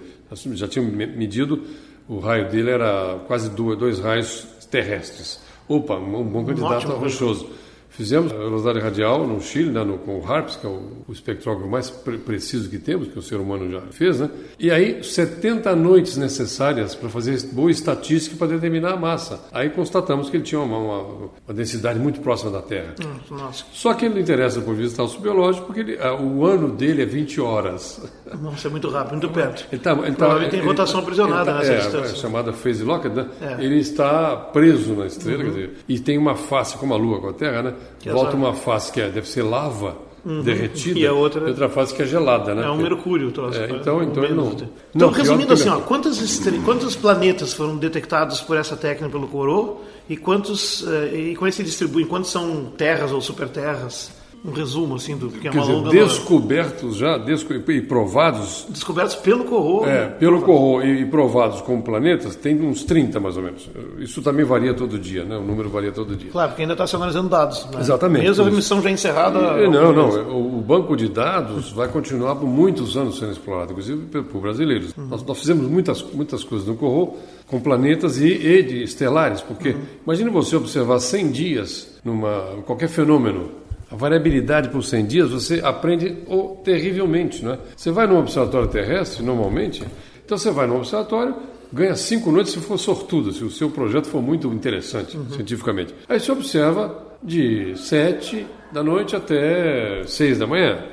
já 0.54 0.80
me- 0.80 1.06
medido, 1.06 1.61
o 2.09 2.18
raio 2.20 2.48
dele 2.48 2.70
era 2.70 3.18
quase 3.26 3.50
dois, 3.50 3.76
dois 3.78 3.98
raios 3.98 4.46
terrestres. 4.70 5.40
Opa, 5.68 5.96
um 5.96 6.22
bom 6.24 6.44
candidato 6.44 6.92
a 6.92 6.94
rochoso. 6.94 7.48
Fizemos 7.90 8.33
a 8.33 8.37
velocidade 8.37 8.79
radial 8.79 9.26
no 9.26 9.40
Chile, 9.40 9.70
né, 9.70 9.85
no, 9.85 9.98
com 9.98 10.18
o 10.18 10.24
HARPS, 10.26 10.57
que 10.57 10.66
é 10.66 10.70
o, 10.70 11.05
o 11.09 11.12
espectrógrafo 11.12 11.68
mais 11.68 11.90
pre- 11.90 12.18
preciso 12.18 12.70
que 12.70 12.79
temos, 12.79 13.09
que 13.09 13.18
o 13.18 13.22
ser 13.22 13.37
humano 13.37 13.70
já 13.70 13.81
fez, 13.90 14.20
né? 14.20 14.31
E 14.59 14.70
aí, 14.70 15.03
70 15.03 15.74
noites 15.76 16.16
necessárias 16.16 16.94
para 16.94 17.09
fazer 17.09 17.38
boa 17.53 17.70
estatística 17.70 18.37
para 18.37 18.46
determinar 18.48 18.92
a 18.92 18.96
massa. 18.96 19.40
Aí 19.53 19.68
constatamos 19.70 20.31
que 20.31 20.37
ele 20.37 20.44
tinha 20.44 20.61
uma, 20.61 20.79
uma, 20.79 20.98
uma 21.46 21.55
densidade 21.55 21.98
muito 21.98 22.20
próxima 22.20 22.50
da 22.50 22.62
Terra. 22.62 22.94
Hum, 23.05 23.37
Nossa, 23.37 23.64
Só 23.72 23.92
que 23.94 24.07
ele 24.07 24.14
não 24.14 24.20
interessa 24.20 24.61
por 24.61 24.74
vista 24.74 25.05
biológico, 25.20 25.66
porque 25.66 25.81
ele- 25.81 25.98
ah, 26.00 26.14
o 26.14 26.44
ano 26.46 26.68
dele 26.70 27.03
é 27.03 27.07
20 27.07 27.40
horas. 27.40 28.00
nossa, 28.40 28.68
é 28.68 28.70
muito 28.70 28.88
rápido, 28.88 29.12
muito 29.12 29.31
perto. 29.31 29.66
Ele 29.72 29.81
tá, 29.83 29.92
ele 29.92 30.16
tá, 30.16 30.48
tem 30.48 30.61
rotação 30.61 31.00
aprisionada 31.00 31.50
ele 31.50 31.53
tá- 31.53 31.59
nessa 31.59 31.72
é, 31.72 31.76
distância. 31.79 32.12
É 32.12 32.16
chamada 32.16 32.53
phase 32.53 32.83
locked, 32.85 33.14
né? 33.14 33.26
É. 33.40 33.46
Uhum. 33.55 33.61
Ele 33.61 33.79
está 33.79 34.37
preso 34.37 34.94
na 34.94 35.07
estrela, 35.07 35.42
quer 35.44 35.48
dizer, 35.50 35.70
e 35.88 35.98
tem 35.98 36.16
uma 36.16 36.37
face, 36.37 36.76
como 36.76 36.94
a 36.94 36.96
Lua 36.96 37.20
com 37.20 37.29
a 37.29 37.33
Terra, 37.33 37.62
né? 37.62 37.74
É 38.05 38.12
Volta 38.12 38.37
uma 38.37 38.55
face 38.55 38.90
que 38.93 39.01
é, 39.01 39.09
deve 39.09 39.29
ser 39.29 39.43
lava 39.43 39.97
derretida, 40.45 40.99
E 40.99 41.07
a 41.07 41.12
outra- 41.12 41.69
face 41.71 41.95
que 41.95 42.03
é 42.03 42.07
gelada, 42.07 42.55
né? 42.55 42.64
É 42.66 42.71
um 42.71 42.77
mercúrio, 42.77 43.31
troço. 43.33 43.59
É, 43.59 43.66
né? 43.69 43.79
então- 43.81 44.03
então 44.03 44.23
ele 44.25 44.35
não- 44.35 44.53
Então, 44.53 44.69
não, 44.95 45.09
resumindo 45.11 45.53
assim, 45.55 45.69
ó, 45.69 45.81
quantas 45.81 46.21
estre- 46.21 46.59
quantos 46.59 46.95
planetas 46.95 47.55
foram 47.55 47.77
detectados 47.77 48.40
por 48.43 48.57
essa 48.57 48.77
técnica 48.77 49.09
pelo 49.11 49.27
Corô 49.29 49.79
e 50.09 50.16
quantos 50.16 50.87
eh, 50.87 51.31
e 51.31 51.35
como 51.37 51.47
é 51.47 51.51
que 51.51 51.57
se 51.57 51.64
distribuem? 51.64 52.07
Quantos 52.07 52.31
são 52.31 52.66
terras 52.77 53.12
ou 53.12 53.21
superterras? 53.23 54.12
Um 54.42 54.53
resumo 54.53 54.94
assim 54.96 55.16
do 55.18 55.29
porque 55.31 55.48
é 55.48 55.50
Quer 55.50 55.59
uma 55.59 55.66
dizer, 55.66 55.76
longa 55.76 55.90
descobertos 55.90 56.96
já, 56.96 57.18
desco- 57.18 57.53
e 57.53 57.83
provados 57.83 58.66
descobertos 58.70 59.14
pelo 59.16 59.44
Corô. 59.44 59.85
É, 59.87 60.07
pelo 60.07 60.40
Corro 60.40 60.83
e, 60.83 61.05
provados 61.05 61.61
como 61.61 61.83
planetas, 61.83 62.37
tem 62.37 62.59
uns 62.61 62.83
30 62.85 63.20
mais 63.20 63.37
ou 63.37 63.42
menos. 63.42 63.68
Isso 63.98 64.22
também 64.22 64.44
varia 64.44 64.72
todo 64.72 64.98
dia, 64.98 65.24
né? 65.24 65.37
O 65.37 65.42
número 65.42 65.68
varia 65.68 65.92
todo 65.92 66.16
dia. 66.16 66.31
Claro, 66.31 66.50
porque 66.50 66.62
ainda 66.62 66.72
está 66.72 66.87
se 66.87 66.96
analisando 66.96 67.29
dados. 67.29 67.66
né? 67.66 67.81
Exatamente, 67.81 68.22
Mesmo 68.24 68.44
a 68.46 68.50
missão 68.50 68.81
já 68.81 68.90
encerrada. 68.90 69.38
E, 69.62 69.68
não, 69.68 69.92
não. 69.92 70.09
O, 70.33 70.59
o 70.59 70.62
banco 70.62 70.96
de 70.96 71.09
dados 71.09 71.70
vai 71.72 71.88
continuar 71.88 72.37
por 72.37 72.46
muitos 72.48 72.96
anos 72.96 73.18
sendo 73.18 73.33
explorado, 73.33 73.72
inclusive 73.72 74.07
por, 74.07 74.24
por 74.24 74.40
brasileiros. 74.40 74.94
Nós, 74.96 75.22
nós 75.22 75.38
fizemos 75.38 75.68
muitas, 75.68 76.03
muitas 76.14 76.42
coisas 76.44 76.66
no 76.66 76.76
Corro 76.76 77.18
com 77.46 77.61
planetas 77.61 78.18
e, 78.18 78.26
e 78.29 78.62
de 78.62 78.83
estelares, 78.85 79.42
porque 79.42 79.76
imagine 80.05 80.31
você 80.31 80.57
observar 80.57 80.98
100 80.98 81.31
dias 81.31 81.98
numa 82.03 82.62
qualquer 82.64 82.88
fenômeno. 82.88 83.61
A 83.90 83.96
variabilidade 83.96 84.68
por 84.68 84.83
100 84.83 85.07
dias 85.07 85.31
você 85.31 85.61
aprende 85.64 86.18
oh, 86.29 86.57
terrivelmente, 86.62 87.44
não 87.44 87.55
é? 87.55 87.59
Você 87.76 87.90
vai 87.90 88.07
num 88.07 88.18
observatório 88.18 88.68
terrestre, 88.68 89.22
normalmente, 89.22 89.85
então 90.24 90.38
você 90.38 90.50
vai 90.50 90.66
num 90.66 90.76
observatório, 90.76 91.35
ganha 91.72 91.96
cinco 91.96 92.31
noites 92.31 92.53
se 92.53 92.61
for 92.61 92.79
sortudo, 92.79 93.33
se 93.33 93.42
o 93.42 93.50
seu 93.50 93.68
projeto 93.68 94.07
for 94.07 94.22
muito 94.22 94.46
interessante 94.53 95.18
cientificamente. 95.35 95.92
Aí 96.09 96.20
você 96.20 96.31
observa 96.31 97.11
de 97.22 97.76
7 97.76 98.46
da 98.72 98.83
noite 98.83 99.16
até 99.16 100.05
6 100.07 100.38
da 100.38 100.46
manhã. 100.46 100.85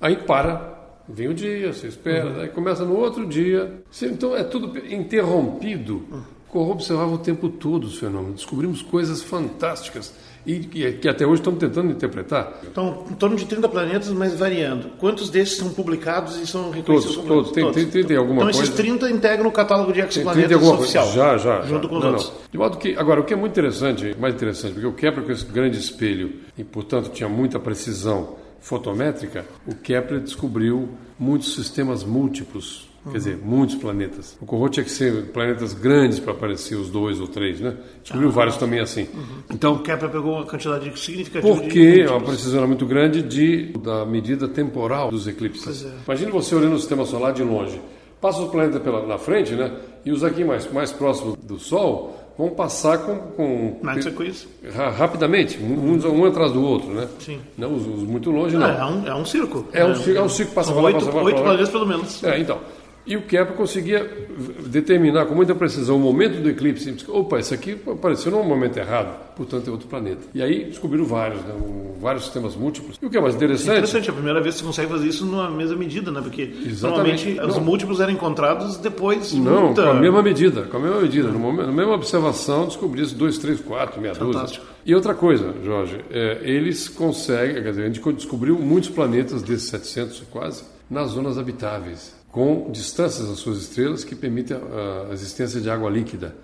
Aí 0.00 0.16
para, 0.16 0.98
vem 1.08 1.28
o 1.28 1.34
dia, 1.34 1.72
você 1.72 1.86
espera, 1.86 2.42
aí 2.42 2.48
começa 2.48 2.84
no 2.84 2.96
outro 2.96 3.26
dia. 3.26 3.82
Então 4.02 4.36
é 4.36 4.42
tudo 4.42 4.76
interrompido. 4.92 6.04
Corro 6.48 6.72
observava 6.72 7.12
o 7.12 7.18
tempo 7.18 7.48
todo 7.48 7.84
os 7.84 7.98
fenômenos. 7.98 8.36
Descobrimos 8.36 8.82
coisas 8.82 9.22
fantásticas 9.22 10.14
e 10.46 10.58
que, 10.60 10.92
que 10.92 11.08
até 11.08 11.26
hoje 11.26 11.40
estamos 11.40 11.58
tentando 11.58 11.90
interpretar. 11.90 12.60
Então, 12.70 13.04
em 13.10 13.14
torno 13.14 13.36
de 13.36 13.44
30 13.46 13.68
planetas, 13.68 14.08
mas 14.10 14.34
variando. 14.38 14.90
Quantos 14.98 15.30
desses 15.30 15.56
são 15.56 15.70
publicados 15.70 16.36
e 16.38 16.46
são 16.46 16.70
reconhecidos? 16.70 17.14
Todos, 17.14 17.16
como 17.16 17.28
todos. 17.28 17.52
Tem- 17.52 17.72
tem- 17.72 17.86
tem- 17.86 18.04
tem 18.04 18.16
alguma 18.16 18.42
então, 18.42 18.50
esses 18.50 18.68
coisa- 18.68 18.76
30 18.76 19.10
integram 19.10 19.46
o 19.48 19.52
catálogo 19.52 19.92
de 19.92 20.00
exoplanetas 20.00 20.62
oficial. 20.62 21.04
coisa- 21.06 21.18
Já, 21.18 21.38
já. 21.38 21.62
Junto 21.62 21.82
já. 21.84 21.88
com 21.88 21.94
os 21.96 22.02
Não, 22.04 22.10
outros. 22.10 22.28
não. 22.28 22.34
De 22.52 22.58
modo 22.58 22.76
que, 22.78 22.94
agora, 22.96 23.20
o 23.20 23.24
que 23.24 23.32
é 23.32 23.36
muito 23.36 23.52
interessante, 23.52 24.14
mais 24.18 24.34
interessante, 24.34 24.72
porque 24.74 24.86
o 24.86 24.92
Kepler 24.92 25.24
com 25.26 25.32
esse 25.32 25.44
grande 25.46 25.78
espelho 25.78 26.32
e, 26.58 26.62
portanto, 26.64 27.10
tinha 27.10 27.28
muita 27.28 27.58
precisão 27.58 28.36
fotométrica, 28.60 29.44
o 29.66 29.74
Kepler 29.74 30.20
descobriu 30.20 30.88
muitos 31.18 31.54
sistemas 31.54 32.02
múltiplos, 32.02 32.88
quer 33.10 33.18
dizer, 33.18 33.38
muitos 33.42 33.76
planetas. 33.76 34.36
O 34.40 34.46
Corot 34.46 34.72
tinha 34.72 34.84
que 34.84 34.90
ser 34.90 35.26
planetas 35.26 35.72
grandes 35.72 36.18
para 36.18 36.32
aparecer 36.32 36.74
os 36.76 36.88
dois 36.90 37.20
ou 37.20 37.26
três, 37.28 37.60
né? 37.60 37.74
Descobriu 38.02 38.30
vários 38.30 38.56
também 38.56 38.80
assim. 38.80 39.06
Então, 39.50 39.74
O 39.74 39.78
Kepler 39.80 40.10
pegou 40.10 40.34
uma 40.36 40.44
quantidade 40.46 40.84
significativa 40.98 41.54
porque 41.54 41.92
de 41.92 42.00
é 42.02 42.10
uma 42.10 42.20
precisão 42.20 42.58
era 42.58 42.66
muito 42.66 42.86
grande 42.86 43.22
de, 43.22 43.72
da 43.78 44.04
medida 44.06 44.48
temporal 44.48 45.10
dos 45.10 45.26
eclipses. 45.28 45.84
É. 45.84 45.90
Imagine 46.06 46.30
você 46.32 46.54
olhando 46.54 46.74
o 46.74 46.78
sistema 46.78 47.04
solar 47.04 47.32
de 47.32 47.42
longe. 47.42 47.80
Passa 48.20 48.40
o 48.40 48.48
planeta 48.48 48.80
pela, 48.80 49.06
na 49.06 49.18
frente, 49.18 49.52
né? 49.54 49.70
E 50.04 50.10
os 50.10 50.24
aqui 50.24 50.42
mais, 50.44 50.70
mais 50.72 50.90
próximos 50.90 51.36
do 51.42 51.58
Sol 51.58 52.18
vão 52.38 52.48
passar 52.50 52.98
com, 52.98 53.16
com 53.36 53.78
Mais 53.82 54.02
sequência. 54.02 54.48
ra- 54.74 54.90
rapidamente, 54.90 55.58
um, 55.62 55.98
um 56.08 56.24
atrás 56.24 56.50
do 56.52 56.60
outro, 56.64 56.88
né? 56.88 57.06
Sim. 57.20 57.38
Não, 57.56 57.74
os, 57.74 57.86
os 57.86 58.02
muito 58.02 58.30
longe 58.30 58.56
não. 58.56 58.66
Ah, 58.66 58.72
é, 58.72 58.84
um, 58.84 59.06
é 59.08 59.14
um 59.14 59.24
circo. 59.24 59.66
É 59.72 59.84
um 59.84 59.94
circo, 59.94 60.18
é 60.18 60.22
um 60.22 60.28
circo, 60.28 60.52
passa 60.54 60.72
pra 60.72 60.80
lá, 60.80 60.86
oito, 60.88 60.94
passa 61.00 61.10
pra 61.10 61.20
lá, 61.20 61.26
oito 61.26 61.42
planetas 61.42 61.68
pelo 61.68 61.86
menos. 61.86 62.24
É, 62.24 62.38
então. 62.40 62.58
E 63.06 63.16
o 63.16 63.22
Kepler 63.22 63.54
conseguia 63.56 64.26
determinar 64.66 65.26
com 65.26 65.34
muita 65.34 65.54
precisão 65.54 65.96
o 65.96 66.00
momento 66.00 66.40
do 66.40 66.48
eclipse. 66.48 66.94
Opa, 67.08 67.38
isso 67.38 67.52
aqui 67.52 67.78
apareceu 67.86 68.32
num 68.32 68.42
momento 68.42 68.78
errado, 68.78 69.34
portanto 69.36 69.68
é 69.68 69.70
outro 69.70 69.86
planeta. 69.88 70.22
E 70.34 70.42
aí 70.42 70.64
descobriram 70.64 71.04
vários, 71.04 71.42
né, 71.42 71.54
vários 72.00 72.24
sistemas 72.24 72.56
múltiplos. 72.56 72.98
E 73.00 73.06
o 73.06 73.10
que 73.10 73.16
é 73.16 73.20
mais 73.20 73.34
interessante, 73.34 73.72
Interessante, 73.72 74.08
é 74.08 74.10
a 74.10 74.14
primeira 74.14 74.40
vez 74.40 74.54
que 74.54 74.62
você 74.62 74.66
consegue 74.66 74.90
fazer 74.90 75.08
isso 75.08 75.26
numa 75.26 75.50
mesma 75.50 75.76
medida, 75.76 76.10
né? 76.10 76.20
Porque 76.22 76.42
Exatamente. 76.42 76.80
normalmente 76.80 77.40
os 77.40 77.56
Não. 77.56 77.64
múltiplos 77.64 78.00
eram 78.00 78.12
encontrados 78.12 78.78
depois 78.78 79.30
de 79.30 79.40
não, 79.40 79.66
muita... 79.66 79.82
com 79.82 79.90
a 79.90 79.94
mesma 79.94 80.22
medida, 80.22 80.62
com 80.62 80.76
a 80.76 80.80
mesma 80.80 81.00
medida, 81.00 81.28
no 81.28 81.38
momento, 81.38 81.66
na 81.66 81.72
mesma 81.72 81.94
observação 81.94 82.66
descobriu-se 82.66 83.14
dois, 83.14 83.36
três, 83.36 83.60
quatro, 83.60 84.00
meia 84.00 84.14
dúzia. 84.14 84.32
Fantástico. 84.32 84.66
E 84.86 84.94
outra 84.94 85.14
coisa, 85.14 85.54
Jorge, 85.62 86.00
é, 86.10 86.40
eles 86.42 86.88
conseguem, 86.88 87.62
quer 87.62 87.70
dizer, 87.70 87.82
a 87.82 87.86
gente 87.86 88.12
descobriu 88.12 88.58
muitos 88.58 88.88
planetas 88.88 89.42
desses 89.42 89.68
700 89.68 90.22
quase 90.30 90.64
nas 90.90 91.10
zonas 91.10 91.38
habitáveis, 91.38 92.14
com 92.34 92.68
distâncias 92.72 93.28
das 93.28 93.38
suas 93.38 93.58
estrelas 93.58 94.02
que 94.02 94.16
permitem 94.16 94.56
a, 94.56 95.12
existência 95.12 95.60
de 95.60 95.70
água 95.70 95.88
líquida. 95.88 96.34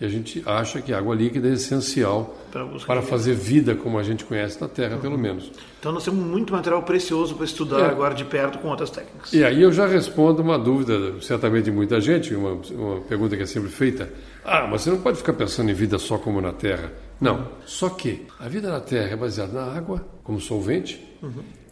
E 0.00 0.04
a 0.04 0.08
gente 0.08 0.42
acha 0.44 0.82
que 0.82 0.92
a 0.92 0.98
água 0.98 1.14
líquida 1.14 1.48
é 1.48 1.52
essencial 1.52 2.36
Para 2.84 3.00
fazer 3.00 3.32
vida 3.32 3.74
como 3.76 3.96
a 3.96 4.02
gente 4.02 4.24
conhece 4.24 4.60
na 4.60 4.68
Terra, 4.68 4.98
pelo 4.98 5.16
menos. 5.16 5.50
Então 5.78 5.92
nós 5.92 6.04
temos 6.04 6.22
muito 6.26 6.52
material 6.52 6.82
precioso 6.82 7.36
para 7.36 7.44
estudar 7.44 7.78
É. 7.78 7.86
agora 7.86 8.12
de 8.12 8.24
perto 8.24 8.58
com 8.58 8.68
outras 8.68 8.90
técnicas. 8.90 9.32
E 9.32 9.44
aí 9.44 9.62
eu 9.62 9.72
já 9.72 9.86
respondo 9.86 10.42
uma 10.42 10.58
dúvida, 10.58 11.14
certamente 11.22 11.66
de 11.66 11.70
muita 11.70 12.00
gente, 12.00 12.34
uma, 12.34 12.60
uma 12.72 13.00
pergunta 13.02 13.36
que 13.36 13.44
é 13.44 13.46
sempre 13.46 13.70
feita. 13.70 14.12
Ah, 14.44 14.66
mas 14.68 14.82
você 14.82 14.90
não 14.90 14.98
pode 14.98 15.16
ficar 15.16 15.32
pensando 15.32 15.70
em 15.70 15.74
vida 15.74 15.96
só 15.96 16.18
como 16.18 16.40
na 16.40 16.52
Terra. 16.52 16.92
Não. 17.20 17.46
Só 17.64 17.88
que 17.88 18.26
a 18.40 18.48
vida 18.48 18.68
na 18.68 18.80
Terra 18.80 19.12
é 19.12 19.16
baseada 19.16 19.52
na 19.52 19.72
água, 19.72 20.04
como 20.24 20.40
solvente, 20.40 21.02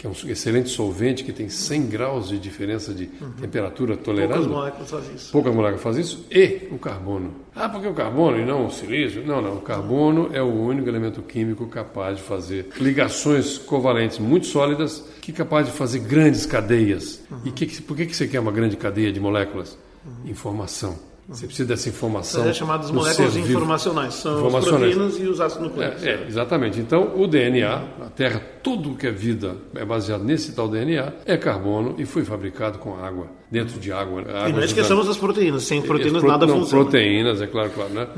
que 0.04 0.06
é 0.06 0.10
um 0.10 0.30
excelente 0.30 0.68
solvente 0.68 1.24
que 1.24 1.32
tem 1.32 1.48
100 1.48 1.86
graus 1.86 2.28
de 2.28 2.38
diferença 2.38 2.92
de 2.92 3.06
temperatura 3.40 3.96
Poucas 3.96 4.04
tolerável. 4.04 4.50
moléculas 4.50 4.90
fazem 4.90 5.14
isso. 5.14 5.32
Poucas 5.32 5.54
moléculas 5.54 5.82
fazem 5.82 6.02
isso. 6.02 6.26
E 6.30 6.68
o 6.70 6.78
carbono. 6.78 7.34
Ah, 7.56 7.70
porque 7.70 7.88
o 7.88 7.94
carbono 7.94 8.38
e 8.38 8.44
não 8.44 8.66
o 8.66 8.70
silício? 8.70 9.26
Não, 9.26 9.40
não. 9.40 9.54
O 9.54 9.60
carbono 9.62 10.28
é 10.34 10.42
o 10.42 10.52
único 10.52 10.86
elemento 10.90 11.22
químico 11.22 11.66
capaz 11.68 12.18
de 12.18 12.22
fazer 12.22 12.68
ligações 12.78 13.56
covalentes 13.56 14.18
muito 14.18 14.46
sólidas, 14.46 15.02
que 15.22 15.30
é 15.30 15.34
capaz 15.34 15.66
de 15.66 15.72
fazer 15.72 16.00
grandes 16.00 16.44
cadeias. 16.44 17.22
E 17.42 17.50
que, 17.50 17.80
por 17.80 17.96
que, 17.96 18.04
que 18.04 18.14
você 18.14 18.28
quer 18.28 18.40
uma 18.40 18.52
grande 18.52 18.76
cadeia 18.76 19.10
de 19.10 19.18
moléculas? 19.18 19.78
Informação. 20.26 20.98
Você 21.26 21.46
precisa 21.46 21.66
dessa 21.66 21.88
informação. 21.88 22.44
São 22.44 22.52
chamadas 22.52 22.90
no 22.90 22.96
moléculas 22.96 23.34
informacionais. 23.36 24.14
São 24.14 24.54
as 24.54 24.64
proteínas 24.66 25.18
e 25.18 25.22
os 25.22 25.40
ácidos 25.40 25.68
nucleicos. 25.68 26.04
É, 26.04 26.10
é, 26.10 26.26
exatamente. 26.28 26.78
Então, 26.78 27.12
o 27.16 27.26
DNA, 27.26 27.74
a 27.74 28.10
Terra, 28.14 28.42
tudo 28.64 28.94
que 28.96 29.06
é 29.06 29.10
vida 29.10 29.56
é 29.74 29.84
baseado 29.84 30.24
nesse 30.24 30.52
tal 30.52 30.66
DNA, 30.66 31.12
é 31.26 31.36
carbono 31.36 31.94
e 31.98 32.06
foi 32.06 32.24
fabricado 32.24 32.78
com 32.78 32.96
água, 32.96 33.26
dentro 33.50 33.78
de 33.78 33.92
água. 33.92 34.22
E 34.22 34.30
água 34.30 34.48
não 34.48 34.64
esqueçamos 34.64 35.06
das 35.06 35.18
proteínas. 35.18 35.64
Sem 35.64 35.82
proteínas 35.82 36.22
Pro- 36.22 36.30
nada 36.30 36.46
não, 36.46 36.60
funciona. 36.60 36.82
Proteínas, 36.84 37.42
é 37.42 37.46
claro, 37.46 37.68
claro, 37.70 37.90
né? 37.92 38.08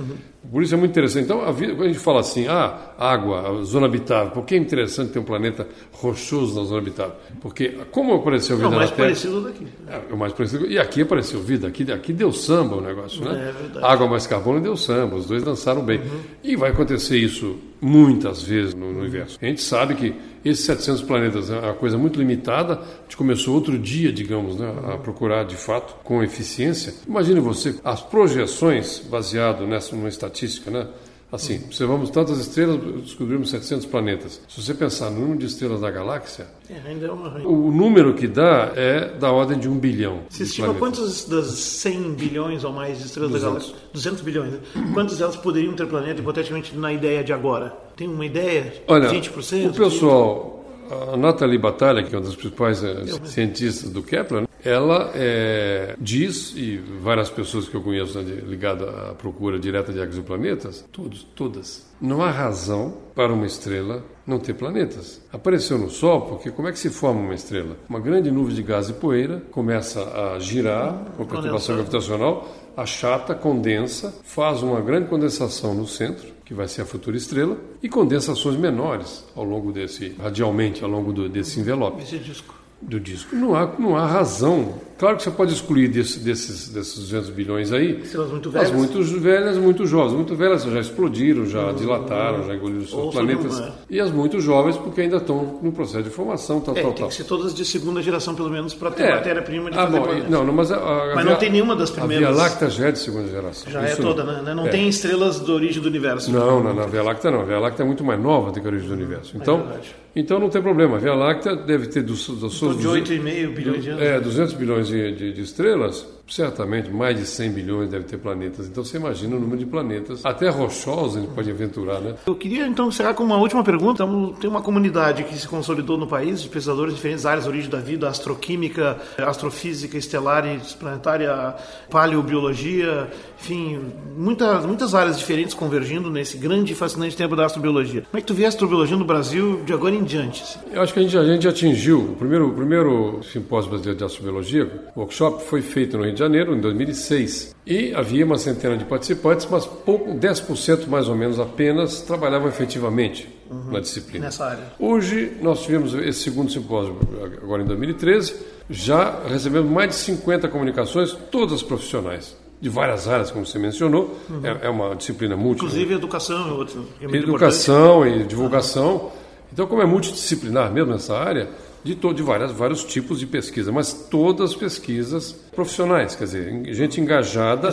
Por 0.48 0.62
isso 0.62 0.72
é 0.72 0.78
muito 0.78 0.92
interessante. 0.92 1.24
Então, 1.24 1.44
a 1.44 1.50
vida, 1.50 1.72
quando 1.74 1.86
a 1.86 1.88
gente 1.88 1.98
fala 1.98 2.20
assim, 2.20 2.46
ah, 2.46 2.92
água, 2.96 3.64
zona 3.64 3.86
habitável, 3.86 4.30
por 4.30 4.44
que 4.44 4.54
é 4.54 4.58
interessante 4.58 5.10
ter 5.10 5.18
um 5.18 5.24
planeta 5.24 5.66
rochoso 5.90 6.56
na 6.60 6.64
zona 6.64 6.80
habitável? 6.80 7.14
Porque 7.40 7.76
como 7.90 8.14
apareceu 8.14 8.54
É 8.54 8.58
vida 8.58 8.68
o 8.68 8.70
mais 8.70 8.90
na 8.90 8.96
Terra... 8.96 9.08
parecido 9.08 9.40
daqui. 9.40 9.66
É 9.88 10.14
o 10.14 10.16
mais 10.16 10.32
parecido. 10.32 10.66
E 10.70 10.78
aqui 10.78 11.02
apareceu 11.02 11.40
vida, 11.40 11.66
aqui, 11.66 11.90
aqui 11.90 12.12
deu 12.12 12.30
samba 12.32 12.76
o 12.76 12.80
negócio, 12.80 13.24
né? 13.24 13.48
É 13.48 13.52
verdade. 13.62 13.84
Água 13.84 14.06
mais 14.06 14.28
carbono 14.28 14.60
deu 14.60 14.76
samba, 14.76 15.16
os 15.16 15.26
dois 15.26 15.42
dançaram 15.42 15.82
bem. 15.82 16.00
E 16.44 16.54
vai 16.54 16.70
acontecer 16.70 17.18
isso 17.18 17.56
muitas 17.80 18.42
vezes 18.42 18.74
no, 18.74 18.88
universo. 18.88 19.38
A 19.40 19.46
gente 19.46 19.62
sabe 19.62 19.94
que 19.94 20.14
esses 20.44 20.64
700 20.64 21.02
planetas 21.02 21.50
é 21.50 21.58
uma 21.58 21.74
coisa 21.74 21.98
muito 21.98 22.18
limitada. 22.18 22.74
A 22.74 23.02
gente 23.02 23.16
começou 23.16 23.54
outro 23.54 23.78
dia, 23.78 24.12
digamos, 24.12 24.56
né, 24.56 24.72
a 24.92 24.98
procurar 24.98 25.44
de 25.44 25.56
fato 25.56 25.94
com 26.02 26.22
eficiência. 26.22 26.94
Imagine 27.06 27.40
você 27.40 27.78
as 27.84 28.00
projeções 28.00 29.00
baseado 29.00 29.66
nessa 29.66 29.94
numa 29.94 30.08
estatística, 30.08 30.70
né? 30.70 30.86
Assim, 31.30 31.60
observamos 31.64 32.08
tantas 32.10 32.38
estrelas, 32.38 32.78
descobrimos 33.02 33.50
700 33.50 33.86
planetas. 33.86 34.40
Se 34.48 34.62
você 34.62 34.72
pensar 34.72 35.10
no 35.10 35.20
número 35.20 35.38
de 35.40 35.46
estrelas 35.46 35.80
da 35.80 35.90
galáxia, 35.90 36.46
É, 36.70 36.88
ainda 36.88 37.06
é 37.06 37.10
uma... 37.10 37.36
o 37.46 37.70
número 37.72 38.14
que 38.14 38.28
dá 38.28 38.72
é 38.76 39.08
da 39.18 39.32
ordem 39.32 39.58
de 39.58 39.68
um 39.68 39.76
bilhão. 39.76 40.20
Se 40.30 40.44
estima 40.44 40.72
quantas 40.74 41.24
das 41.24 41.46
100 41.48 42.14
bilhões 42.14 42.62
ou 42.64 42.72
mais 42.72 42.98
de 42.98 43.06
estrelas 43.06 43.32
da 43.32 43.38
200. 43.38 43.66
galáxia? 43.70 43.88
200 43.92 44.20
bilhões. 44.22 44.52
Né? 44.52 44.60
Quantas 44.94 45.18
delas 45.18 45.36
poderiam 45.36 45.74
ter 45.74 45.86
planeta, 45.86 46.20
hipoteticamente, 46.20 46.76
na 46.76 46.92
ideia 46.92 47.24
de 47.24 47.32
agora? 47.32 47.76
Tem 47.96 48.06
uma 48.08 48.24
ideia? 48.24 48.72
Olha, 48.86 49.10
20%? 49.10 49.70
o 49.70 49.72
pessoal, 49.74 50.64
a 51.12 51.16
Nathalie 51.16 51.58
Batalha, 51.58 52.02
que 52.04 52.14
é 52.14 52.18
uma 52.18 52.24
das 52.24 52.36
principais 52.36 52.82
eh, 52.84 53.04
cientistas 53.24 53.90
do 53.90 54.02
Kepler, 54.02 54.42
né, 54.42 54.45
ela 54.66 55.10
eh, 55.14 55.94
diz, 55.98 56.52
e 56.56 56.76
várias 57.00 57.30
pessoas 57.30 57.68
que 57.68 57.74
eu 57.74 57.80
conheço 57.82 58.18
né, 58.20 58.42
ligadas 58.46 58.88
à 58.88 59.14
procura 59.14 59.58
direta 59.58 59.92
de 59.92 60.00
exoplanetas, 60.00 60.84
todos, 60.92 61.22
todas, 61.34 61.86
não 62.00 62.22
há 62.22 62.30
razão 62.30 62.94
para 63.14 63.32
uma 63.32 63.46
estrela 63.46 64.04
não 64.26 64.38
ter 64.38 64.54
planetas. 64.54 65.22
Apareceu 65.32 65.78
no 65.78 65.88
Sol 65.88 66.22
porque 66.22 66.50
como 66.50 66.66
é 66.68 66.72
que 66.72 66.78
se 66.78 66.90
forma 66.90 67.20
uma 67.20 67.34
estrela? 67.34 67.76
Uma 67.88 68.00
grande 68.00 68.30
nuvem 68.30 68.54
de 68.54 68.62
gás 68.62 68.88
e 68.88 68.92
poeira 68.92 69.42
começa 69.52 70.02
a 70.34 70.38
girar 70.40 70.92
com 71.16 71.24
perturbação 71.24 71.76
Condensar. 71.76 71.76
gravitacional, 71.76 72.48
achata, 72.76 73.34
condensa, 73.34 74.12
faz 74.24 74.62
uma 74.62 74.80
grande 74.80 75.08
condensação 75.08 75.74
no 75.74 75.86
centro, 75.86 76.26
que 76.44 76.52
vai 76.52 76.68
ser 76.68 76.82
a 76.82 76.84
futura 76.84 77.16
estrela, 77.16 77.56
e 77.82 77.88
condensações 77.88 78.56
menores 78.56 79.24
ao 79.34 79.44
longo 79.44 79.72
desse, 79.72 80.14
radialmente 80.20 80.82
ao 80.84 80.90
longo 80.90 81.12
do- 81.12 81.28
desse 81.28 81.58
envelope 81.60 82.02
Esse 82.02 82.18
disco. 82.18 82.54
Do 82.80 83.00
disco. 83.00 83.34
Não 83.34 83.54
há, 83.56 83.70
não 83.78 83.96
há 83.96 84.06
razão. 84.06 84.74
Claro 84.98 85.18
que 85.18 85.22
você 85.24 85.30
pode 85.30 85.52
excluir 85.52 85.88
desse- 85.88 86.18
desses, 86.20 86.68
desses 86.70 86.98
200 86.98 87.28
bilhões 87.28 87.70
aí 87.70 88.00
Estrelas 88.00 88.30
muito 88.30 88.48
as 88.48 88.54
velhas. 88.54 88.70
muito 88.72 89.02
velhas, 89.20 89.58
muito 89.58 89.86
jovens. 89.86 90.14
Muito 90.14 90.34
velhas 90.34 90.62
já 90.62 90.80
explodiram, 90.80 91.44
já 91.44 91.70
dilataram, 91.72 92.46
já 92.46 92.54
engoliram 92.54 92.80
os 92.82 92.88
seus 92.90 93.02
Ou 93.02 93.10
planetas. 93.12 93.52
sobre- 93.54 93.72
E 93.90 94.00
as 94.00 94.10
muito 94.10 94.40
jovens 94.40 94.76
porque 94.78 95.02
ainda 95.02 95.18
estão 95.18 95.58
no 95.62 95.70
processo 95.72 96.02
de 96.04 96.08
formação, 96.10 96.60
tal, 96.60 96.74
É, 96.76 96.80
tal, 96.80 96.92
tem 96.92 97.00
tal. 97.00 97.08
que 97.08 97.14
ser 97.14 97.24
todas 97.24 97.54
de 97.54 97.62
segunda 97.64 98.00
geração, 98.00 98.34
pelo 98.34 98.48
menos, 98.48 98.72
para 98.72 98.90
ter 98.90 99.02
É. 99.02 99.14
matéria-prima 99.16 99.70
de 99.70 99.78
ah, 99.78 99.86
fazer 99.86 100.00
bom, 100.00 100.06
não, 100.30 100.44
não, 100.46 100.52
mas 100.54 100.72
a, 100.72 100.76
a- 100.76 101.14
Mas 101.14 101.26
a- 101.26 101.30
não 101.30 101.36
tem 101.36 101.50
nenhuma 101.50 101.76
das 101.76 101.90
A 101.90 101.94
Via 101.94 102.04
primeiras. 102.06 102.36
Láctea 102.36 102.70
já 102.70 102.88
é 102.88 102.92
de 102.92 102.98
segunda 102.98 103.28
geração. 103.28 103.70
Já 103.70 103.82
é 103.86 103.92
Isso 103.92 104.00
toda, 104.02 104.24
né? 104.24 104.54
Não 104.54 104.66
É. 104.66 104.70
tem 104.70 104.88
estrelas 104.88 105.40
da 105.40 105.52
origem 105.52 105.82
do 105.82 105.88
universo. 105.88 106.32
Não, 106.32 106.62
não, 106.62 106.72
na 106.74 106.86
Via 106.86 107.02
Láctea 107.02 107.30
não. 107.30 107.40
A 107.40 107.44
Via 107.44 107.58
Láctea 107.58 107.82
é 107.82 107.86
muito 107.86 108.02
mais 108.02 108.18
nova 108.18 108.50
do 108.50 108.60
que 108.60 108.66
a 108.66 108.70
origem 108.70 108.88
do 108.88 108.94
universo. 108.94 109.36
Então, 109.36 109.58
verdade. 109.58 109.94
então 110.14 110.38
não 110.40 110.48
tem 110.48 110.62
problema. 110.62 110.96
A 110.96 111.00
Via 111.00 111.14
Láctea 111.14 111.54
deve 111.54 111.88
ter 111.88 112.02
dos, 112.02 112.26
dos 112.28 112.54
seus... 112.74 113.04
De 113.08 113.14
8,5 113.14 113.54
bilhões 113.54 113.82
de 113.84 113.90
anos. 113.90 114.02
É, 114.02 114.20
200 114.20 114.54
bilhões 114.54 114.88
de, 114.88 115.12
de- 115.12 115.32
de 115.32 115.40
estrelas, 115.42 116.06
certamente 116.28 116.90
mais 116.90 117.18
de 117.18 117.26
100 117.26 117.50
bilhões 117.50 117.88
deve 117.88 118.04
ter 118.04 118.18
planetas. 118.18 118.66
Então 118.66 118.84
você 118.84 118.96
imagina 118.96 119.36
o 119.36 119.40
número 119.40 119.58
de 119.58 119.66
planetas. 119.66 120.24
Até 120.24 120.48
rochosos 120.48 121.16
a 121.16 121.20
gente 121.20 121.32
pode 121.32 121.50
aventurar, 121.50 122.00
né? 122.00 122.14
Eu 122.26 122.34
queria 122.34 122.66
então 122.66 122.88
encerrar 122.88 123.14
com 123.14 123.22
uma 123.22 123.36
última 123.36 123.62
pergunta. 123.62 124.02
Então, 124.02 124.32
tem 124.40 124.50
uma 124.50 124.62
comunidade 124.62 125.24
que 125.24 125.36
se 125.36 125.46
consolidou 125.46 125.96
no 125.96 126.06
país 126.06 126.42
de 126.42 126.48
pesquisadores 126.48 126.92
de 126.92 126.96
diferentes 126.96 127.24
áreas, 127.24 127.46
origem 127.46 127.70
da 127.70 127.78
vida, 127.78 128.08
astroquímica, 128.08 128.98
astrofísica 129.18 129.96
estelar 129.96 130.46
e 130.46 130.58
planetária, 130.74 131.54
paleobiologia, 131.90 133.08
enfim, 133.38 133.80
muitas, 134.16 134.66
muitas 134.66 134.94
áreas 134.94 135.18
diferentes 135.18 135.54
convergindo 135.54 136.10
nesse 136.10 136.36
grande 136.36 136.72
e 136.72 136.76
fascinante 136.76 137.16
tempo 137.16 137.36
da 137.36 137.46
astrobiologia. 137.46 138.02
Como 138.02 138.18
é 138.18 138.20
que 138.20 138.26
tu 138.26 138.34
vê 138.34 138.44
a 138.44 138.48
astrobiologia 138.48 138.96
no 138.96 139.04
Brasil 139.04 139.62
de 139.64 139.72
agora 139.72 139.94
em 139.94 140.04
diante? 140.04 140.42
assim? 140.42 140.58
Eu 140.72 140.82
acho 140.82 140.92
que 140.92 141.00
a 141.00 141.02
gente, 141.02 141.16
a 141.16 141.24
gente 141.24 141.46
atingiu 141.46 142.00
o 142.00 142.16
primeiro, 142.16 142.48
o 142.48 142.54
primeiro 142.54 143.20
simpósio 143.22 143.70
brasileiro 143.70 143.98
de 143.98 144.04
astrobiologia, 144.04 144.90
o 144.94 145.00
workshop 145.00 145.44
foi 145.44 145.62
feito 145.62 145.96
no 145.96 146.04
Rio 146.04 146.15
de 146.16 146.20
Janeiro 146.20 146.56
em 146.56 146.60
2006 146.60 147.54
e 147.66 147.94
havia 147.94 148.24
uma 148.24 148.38
centena 148.38 148.76
de 148.76 148.84
participantes, 148.84 149.46
mas 149.50 149.66
pouco, 149.66 150.14
10% 150.14 150.86
mais 150.88 151.08
ou 151.08 151.14
menos 151.14 151.38
apenas 151.38 152.00
trabalhavam 152.00 152.48
efetivamente 152.48 153.28
na 153.70 153.78
disciplina. 153.78 154.24
Nessa 154.24 154.46
área. 154.46 154.64
Hoje 154.80 155.36
nós 155.40 155.62
tivemos 155.62 155.94
esse 155.94 156.20
segundo 156.20 156.50
simpósio 156.50 156.96
agora 157.42 157.62
em 157.62 157.66
2013, 157.66 158.34
já 158.68 159.22
recebemos 159.28 159.70
mais 159.70 159.90
de 159.90 159.96
50 159.96 160.48
comunicações, 160.48 161.12
todas 161.30 161.62
profissionais. 161.62 162.36
De 162.58 162.70
várias 162.70 163.06
áreas, 163.06 163.30
como 163.30 163.44
você 163.44 163.58
mencionou, 163.58 164.16
é, 164.42 164.66
é 164.66 164.70
uma 164.70 164.96
disciplina 164.96 165.36
múltipla. 165.36 165.68
Inclusive 165.68 165.94
educação, 165.94 166.66
é 167.00 167.04
é 167.04 167.16
Educação 167.18 168.06
e 168.06 168.24
divulgação. 168.24 169.12
Então, 169.52 169.66
como 169.66 169.82
é 169.82 169.84
multidisciplinar 169.84 170.72
mesmo 170.72 170.94
essa 170.94 171.14
área, 171.14 171.50
de, 171.86 171.94
to, 171.94 172.12
de 172.12 172.22
várias, 172.22 172.50
vários 172.50 172.84
tipos 172.84 173.20
de 173.20 173.26
pesquisa, 173.26 173.70
mas 173.70 173.92
todas 174.10 174.54
pesquisas 174.56 175.30
profissionais, 175.54 176.16
quer 176.16 176.24
dizer, 176.24 176.74
gente 176.74 177.00
engajada, 177.00 177.70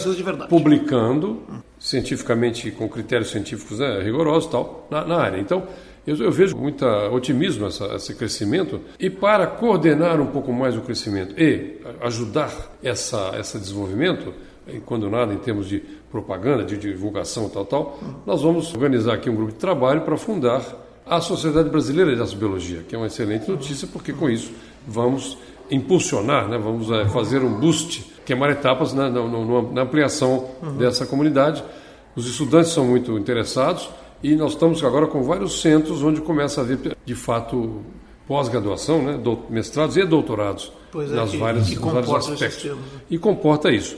publicando 0.47 1.41
cientificamente, 1.79 2.69
com 2.69 2.87
critérios 2.87 3.31
científicos 3.31 3.79
né, 3.79 3.99
rigorosos 4.01 4.51
tal, 4.51 4.87
na, 4.89 5.03
na 5.03 5.17
área. 5.17 5.39
Então, 5.39 5.67
eu, 6.05 6.15
eu 6.17 6.31
vejo 6.31 6.55
muito 6.55 6.85
otimismo 6.85 7.65
essa, 7.65 7.85
esse 7.95 8.13
crescimento 8.13 8.79
e 8.99 9.09
para 9.09 9.47
coordenar 9.47 10.21
um 10.21 10.27
pouco 10.27 10.53
mais 10.53 10.77
o 10.77 10.81
crescimento 10.81 11.33
e 11.41 11.81
ajudar 12.01 12.53
essa, 12.83 13.33
esse 13.39 13.57
desenvolvimento, 13.57 14.31
quando 14.85 15.09
nada, 15.09 15.33
em 15.33 15.37
termos 15.37 15.67
de 15.67 15.79
propaganda, 16.11 16.63
de 16.63 16.77
divulgação 16.77 17.49
tal, 17.49 17.65
tal, 17.65 17.99
nós 18.27 18.43
vamos 18.43 18.71
organizar 18.73 19.15
aqui 19.15 19.29
um 19.29 19.35
grupo 19.35 19.53
de 19.53 19.57
trabalho 19.57 20.01
para 20.01 20.15
fundar 20.15 20.82
a 21.05 21.19
Sociedade 21.21 21.69
Brasileira 21.69 22.15
de 22.15 22.21
Astrobiologia, 22.21 22.83
que 22.87 22.95
é 22.95 22.97
uma 22.97 23.07
excelente 23.07 23.49
notícia, 23.49 23.87
porque 23.91 24.13
com 24.13 24.29
isso 24.29 24.51
vamos 24.87 25.37
impulsionar, 25.69 26.47
né, 26.47 26.57
vamos 26.57 26.89
é, 26.91 27.05
fazer 27.05 27.43
um 27.43 27.59
boost, 27.59 28.05
queimar 28.25 28.51
etapas 28.51 28.93
na, 28.93 29.09
na, 29.09 29.21
na 29.21 29.81
ampliação 29.81 30.49
uhum. 30.61 30.77
dessa 30.77 31.05
comunidade. 31.05 31.63
Os 32.15 32.27
estudantes 32.27 32.71
são 32.71 32.85
muito 32.85 33.17
interessados 33.17 33.89
e 34.21 34.35
nós 34.35 34.53
estamos 34.53 34.83
agora 34.83 35.07
com 35.07 35.23
vários 35.23 35.61
centros 35.61 36.03
onde 36.03 36.21
começa 36.21 36.61
a 36.61 36.63
haver, 36.63 36.95
de 37.05 37.15
fato, 37.15 37.81
pós-graduação, 38.27 39.01
né, 39.01 39.19
mestrados 39.49 39.97
e 39.97 40.05
doutorados 40.05 40.71
é, 40.95 41.15
nas 41.15 41.31
que, 41.31 41.37
várias, 41.37 41.69
que 41.69 41.75
nos 41.75 42.05
vários 42.05 42.29
aspectos. 42.29 42.63
Né? 42.63 42.77
E 43.09 43.17
comporta 43.17 43.71
isso. 43.71 43.97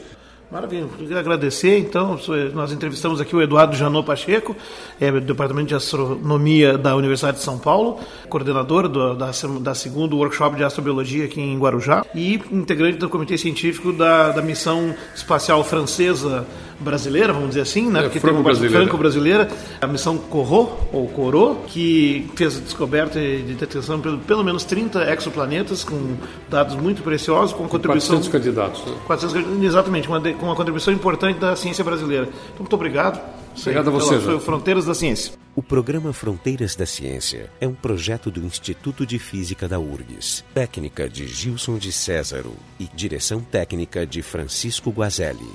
Maravilha, 0.56 0.88
queria 0.98 1.20
agradecer. 1.20 1.80
Então, 1.80 2.18
nós 2.54 2.72
entrevistamos 2.72 3.20
aqui 3.20 3.36
o 3.36 3.42
Eduardo 3.42 3.76
Janot 3.76 4.08
Pacheco, 4.08 4.56
é 5.02 5.12
do 5.12 5.20
Departamento 5.20 5.68
de 5.68 5.76
Astronomia 5.76 6.78
da 6.78 6.96
Universidade 6.96 7.40
de 7.40 7.44
São 7.44 7.60
Paulo, 7.60 8.00
coordenador 8.30 8.88
do, 8.88 9.16
da, 9.16 9.32
da 9.60 9.76
segundo 9.76 10.16
workshop 10.16 10.56
de 10.56 10.64
astrobiologia 10.64 11.26
aqui 11.26 11.42
em 11.42 11.60
Guarujá 11.60 12.06
e 12.16 12.36
integrante 12.54 13.00
do 13.00 13.10
comitê 13.10 13.38
científico 13.38 13.92
da, 13.92 14.32
da 14.32 14.42
missão 14.42 14.96
espacial 15.14 15.62
francesa 15.62 16.48
brasileira, 16.80 17.34
vamos 17.34 17.50
dizer 17.50 17.62
assim, 17.62 17.90
né? 17.90 18.00
É, 18.00 18.04
Porque 18.04 18.20
franco-brasileira. 18.20 18.78
franco-brasileira, 18.78 19.50
a 19.82 19.88
missão 19.88 20.18
Corot, 20.18 20.72
ou 20.92 21.08
Corot, 21.08 21.62
que 21.68 22.30
fez 22.36 22.58
a 22.58 22.60
descoberta 22.62 23.20
de 23.20 23.54
detecção 23.54 24.00
de 24.00 24.18
pelo 24.18 24.44
menos 24.44 24.64
30 24.64 25.12
exoplanetas 25.14 25.84
com 25.84 26.16
dados 26.50 26.76
muito 26.76 27.02
preciosos, 27.02 27.54
com 27.54 27.68
contribuição... 27.68 28.18
400 28.18 28.28
candidatos. 28.28 28.86
Né? 28.86 28.98
400, 29.06 29.64
exatamente, 29.64 30.08
uma, 30.08 30.20
com 30.20 30.46
uma 30.46 30.56
contribuição 30.56 30.94
importante 30.94 31.40
da 31.40 31.56
ciência 31.56 31.84
brasileira. 31.84 32.26
Então, 32.26 32.60
muito 32.60 32.74
obrigado. 32.74 33.22
Obrigado 33.58 33.88
a 33.88 33.92
você. 33.92 34.20
Foi 34.20 34.36
o 34.36 34.40
Fronteiras 34.40 34.86
da 34.86 34.94
Ciência. 34.94 35.34
O 35.56 35.64
programa 35.64 36.12
Fronteiras 36.12 36.76
da 36.76 36.86
Ciência 36.86 37.50
é 37.62 37.68
um 37.68 37.74
projeto 37.74 38.30
do 38.30 38.42
Instituto 38.42 39.06
de 39.06 39.18
Física 39.18 39.68
da 39.68 39.80
URGS, 39.80 40.44
técnica 40.54 41.08
de 41.08 41.28
Gilson 41.28 41.78
de 41.78 41.92
Césaro 41.92 42.54
e 42.78 42.90
direção 42.94 43.40
técnica 43.40 44.06
de 44.06 44.22
Francisco 44.22 44.92
Guazelli. 44.92 45.50